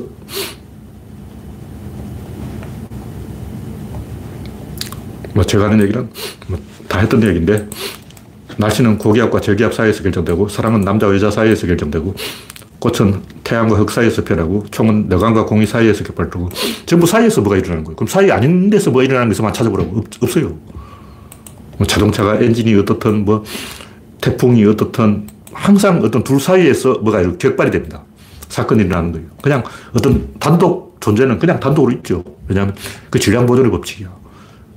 [5.35, 6.09] 뭐 제가 하는 얘기는
[6.47, 7.67] 뭐 다 했던 얘기인데
[8.57, 12.15] 날씨는 고기압과 저기압 사이에서 결정되고 사랑은 남자와 여자 사이에서 결정되고
[12.79, 16.49] 꽃은 태양과 흙 사이에서 변하고 총은 너간과 공이 사이에서 격발되고
[16.85, 17.95] 전부 사이에서 뭐가 일어나는 거예요.
[17.95, 20.03] 그럼 사이 아닌 데서 뭐가 일어나는 것만 찾아보라고.
[20.21, 20.57] 없, 어요
[21.77, 23.43] 뭐 자동차가 엔진이 어떻든 뭐
[24.21, 28.03] 태풍이 어떻든 항상 어떤 둘 사이에서 뭐가 격발이 됩니다.
[28.47, 29.27] 사건이 일어나는 거예요.
[29.41, 29.63] 그냥
[29.93, 32.23] 어떤 단독 존재는 그냥 단독으로 있죠.
[32.47, 32.75] 왜냐하면
[33.09, 34.24] 그 질량 보존의 법칙이야.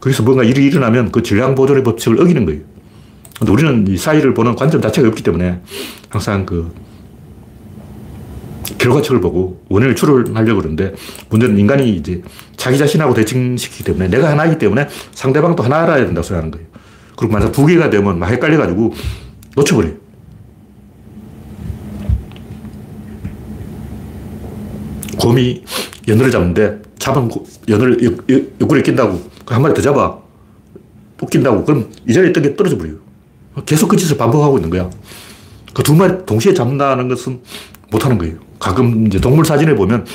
[0.00, 2.60] 거기서 뭔가 일이 일어나면 그 질량 보존의 법칙을 어기는 거예요.
[3.38, 5.60] 근데 우리는 이 사이를 보는 관점 자체가 없기 때문에
[6.08, 6.72] 항상 그
[8.78, 10.94] 결과책을 보고 원인을 추론하려고 그러는데
[11.30, 12.22] 문제는 인간이 이제
[12.56, 16.66] 자기 자신하고 대칭시키기 때문에 내가 하나이기 때문에 상대방도 하나 알아야 된다고 생각하는 거예요.
[17.16, 18.94] 그리고 만약 두 개가 되면 막 헷갈려가지고
[19.56, 19.94] 놓쳐버려요.
[25.18, 25.64] 곰이
[26.06, 27.28] 연어를 잡는데 잡은
[27.68, 28.20] 연어를
[28.60, 29.20] 옆구리에 낀다고
[29.54, 30.18] 한 마리 더 잡아
[31.16, 32.96] 또 낀다고 그럼 이 자리에 있던 게 떨어져 버려요.
[33.66, 34.88] 계속 그 짓을 반복하고 있는 거야.
[35.74, 37.40] 그 두 마리 동시에 잡는다는 것은
[37.90, 38.36] 못하는 거예요.
[38.58, 40.06] 가끔 이제 동물 사진에 보면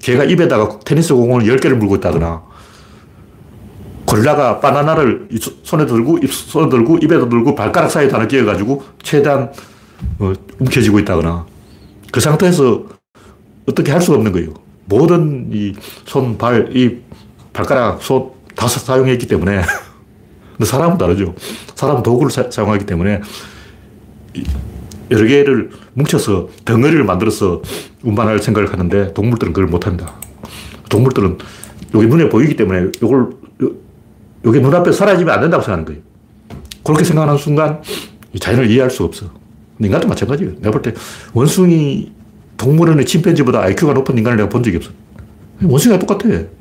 [0.00, 2.42] 개가 입에다가 테니스 공을 10개를 물고 있다거나
[4.04, 5.28] 고릴라가 바나나를
[5.64, 9.52] 손에 들고, 입, 손에 들고, 입에도 들고, 발가락 사이에 하나 끼워가지고, 최대한,
[10.18, 11.44] 어, 움켜쥐고 있다거나.
[12.10, 12.84] 그 상태에서
[13.68, 14.54] 어떻게 할 수가 없는 거예요.
[14.86, 15.74] 모든 이
[16.06, 17.02] 손, 발, 입,
[17.52, 19.62] 발가락, 손 다 사용했기 때문에.
[20.58, 21.34] 근데 사람은 다르죠.
[21.76, 23.20] 사람은 도구를 사, 용하기 때문에
[25.10, 27.62] 여러 개를 뭉쳐서 덩어리를 만들어서
[28.02, 30.12] 운반할 생각을 하는데 동물들은 그걸 못 합니다.
[30.90, 31.38] 동물들은
[31.94, 33.30] 여기 눈에 보이기 때문에 이걸
[34.44, 36.00] 이게 눈앞에 사라지면 안 된다고 생각하는 거예요.
[36.82, 37.80] 그렇게 생각하는 순간
[38.38, 39.26] 자연을 이해할 수가 없어.
[39.80, 40.54] 인간도 마찬가지예요.
[40.56, 40.92] 내가 볼 때
[41.32, 42.10] 원숭이
[42.56, 44.90] 동물원의 침팬지보다 IQ가 높은 인간을 내가 본 적이 없어.
[45.62, 46.57] 원숭이가 똑같아.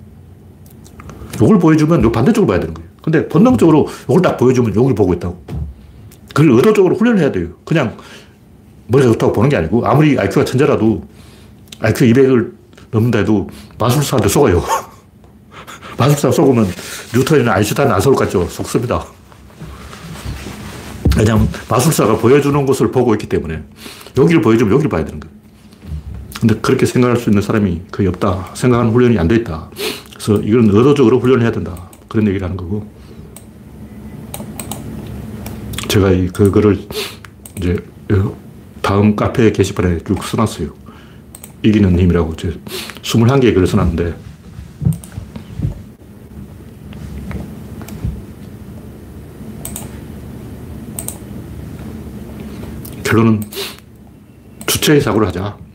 [1.42, 2.90] 이걸 보여주면 요 반대쪽을 봐야 되는 거예요.
[3.02, 5.42] 근데 본능적으로 이걸 딱 보여주면 여기를 보고 있다고.
[6.34, 7.48] 그걸 의도적으로 훈련을 해야 돼요.
[7.66, 7.98] 그냥
[8.88, 11.04] 머리가 좋다고 보는 게 아니고 아무리 IQ가 천재라도
[11.80, 12.52] IQ 200을
[12.92, 14.64] 넘는다 해도 마술사한테 속아요.
[15.98, 16.68] 마술사 속으면
[17.16, 18.46] 뉴턴이나 아인슈타인 안 속을 것 같죠?
[18.48, 19.06] 속습니다.
[21.18, 23.64] 왜냐하면 마술사가 보여주는 것을 보고 있기 때문에
[24.18, 25.36] 여기를 보여주면 여기를 봐야 되는 거예요.
[26.40, 28.52] 근데 그렇게 생각할 수 있는 사람이 거의 없다.
[28.54, 29.70] 생각하는 훈련이 안 돼 있다.
[30.18, 31.89] 그래서 이건 의도적으로 훈련해야 된다.
[32.07, 32.86] 그런 얘기를 하는 거고.
[35.88, 36.80] 제가 이, 그거를
[37.57, 37.78] 이제
[38.82, 40.70] 다음 카페 게시판에 쭉 써놨어요.
[41.63, 42.34] 이기는 힘이라고.
[42.34, 44.18] 21개의 글을 써놨는데
[53.03, 53.41] 결론은
[54.65, 55.66] 주체의 사고를 하자.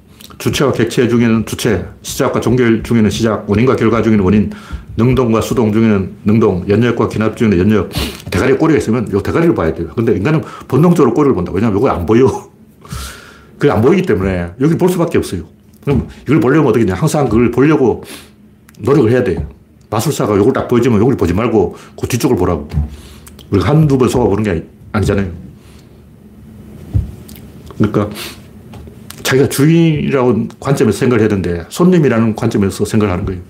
[0.42, 4.50] 주체와 객체 중에는 주체, 시작과 종결 중에는 시작, 원인과 결과 중에는 원인,
[4.96, 7.90] 능동과 수동 중에는 능동, 연력과 기납 중에는 연력.
[8.28, 9.90] 대가리에 꼬리가 있으면 요 대가리를 봐야 돼요.
[9.94, 11.52] 근데 인간은 본능적으로 꼬리를 본다.
[11.54, 12.26] 왜냐하면 이거 안 보여.
[13.56, 15.44] 그게 안 보이기 때문에 여기 볼 수밖에 없어요.
[15.84, 18.02] 그럼 이걸 보려면 어떻게 냐 항상 그걸 보려고
[18.80, 19.46] 노력을 해야 돼요.
[19.90, 22.68] 마술사가 이걸 딱 보여주면 여기 보지 말고 그 뒤쪽을 보라고.
[23.52, 25.30] 우리가 한두 번 속아보는 게 아니잖아요.
[27.78, 28.10] 그러니까
[29.22, 33.40] 자기가 주인이라고 관점에서 생각을 해야 되는데 손님이라는 관점에서 생각을 하는 거예요.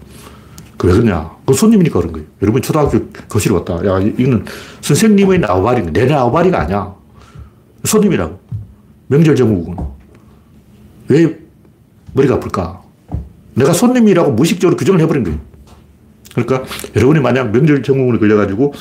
[0.77, 1.31] 그 왜 그러냐?
[1.47, 2.27] 그 손님이니까 그런 거예요.
[2.43, 2.99] 여러분 초등학교
[3.31, 3.75] 교실 왔다.
[3.87, 4.45] 야, 이거는
[4.81, 6.93] 선생님의 나우바리인데 내 나우바리가 아니야.
[7.85, 8.41] 손님이라고.
[9.07, 9.77] 명절 정국은.
[11.09, 11.39] 왜
[12.15, 12.83] 머리가 아플까?
[13.55, 15.39] 내가 손님이라고 무의식적으로 규정을 해버린 거예요.
[16.35, 16.65] 그러니까
[16.97, 18.73] 여러분이 만약 명절 정국을 걸려가지고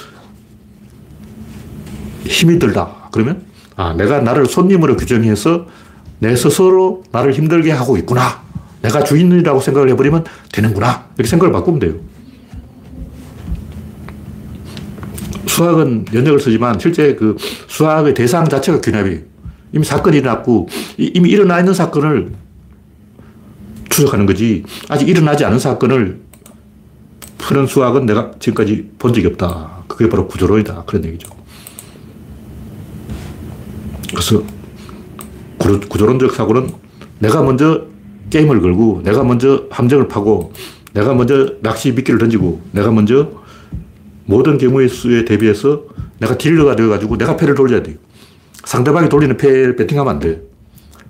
[2.25, 3.09] 힘이 들다.
[3.11, 3.43] 그러면
[3.75, 5.67] 아, 내가 나를 손님으로 규정해서
[6.21, 8.43] 내 스스로 나를 힘들게 하고 있구나.
[8.83, 11.07] 내가 주인이라고 생각을 해버리면 되는구나.
[11.15, 11.95] 이렇게 생각을 바꾸면 돼요.
[15.47, 17.35] 수학은 연역을 쓰지만 실제 그
[17.67, 19.19] 수학의 대상 자체가 균합이에요.
[19.73, 20.67] 이미 사건이 일어났고
[20.97, 22.33] 이미 일어나 있는 사건을
[23.89, 26.21] 추적하는 거지 아직 일어나지 않은 사건을
[27.39, 29.85] 푸는 수학은 내가 지금까지 본 적이 없다.
[29.87, 30.83] 그게 바로 구조론이다.
[30.85, 31.29] 그런 얘기죠.
[34.09, 34.43] 그래서
[35.61, 36.69] 구조론적 사고는
[37.19, 37.85] 내가 먼저
[38.29, 40.53] 게임을 걸고 내가 먼저 함정을 파고
[40.93, 43.29] 내가 먼저 낚시 미끼를 던지고 내가 먼저
[44.25, 45.83] 모든 경우의 수에 대비해서
[46.19, 47.97] 내가 딜러가 되어가지고 내가 패를 돌려야 돼요.
[48.63, 50.41] 상대방이 돌리는 패를 배팅하면 안 돼.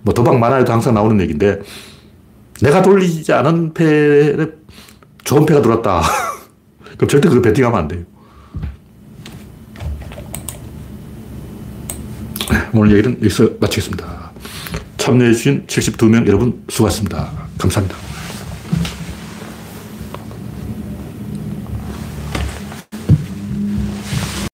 [0.03, 1.61] 뭐 도박 만화에도 항상 나오는 얘기인데
[2.61, 4.35] 내가 돌리지 않은 패에
[5.23, 6.01] 좋은 패가 들어왔다.
[6.97, 8.03] 그럼 절대 그거 배팅하면 안 돼요.
[12.73, 14.20] 오늘 얘기는 여기서 마치겠습니다.
[15.01, 17.31] 참여해주신 72명 여러분 수고하셨습니다.
[17.57, 18.10] 감사합니다.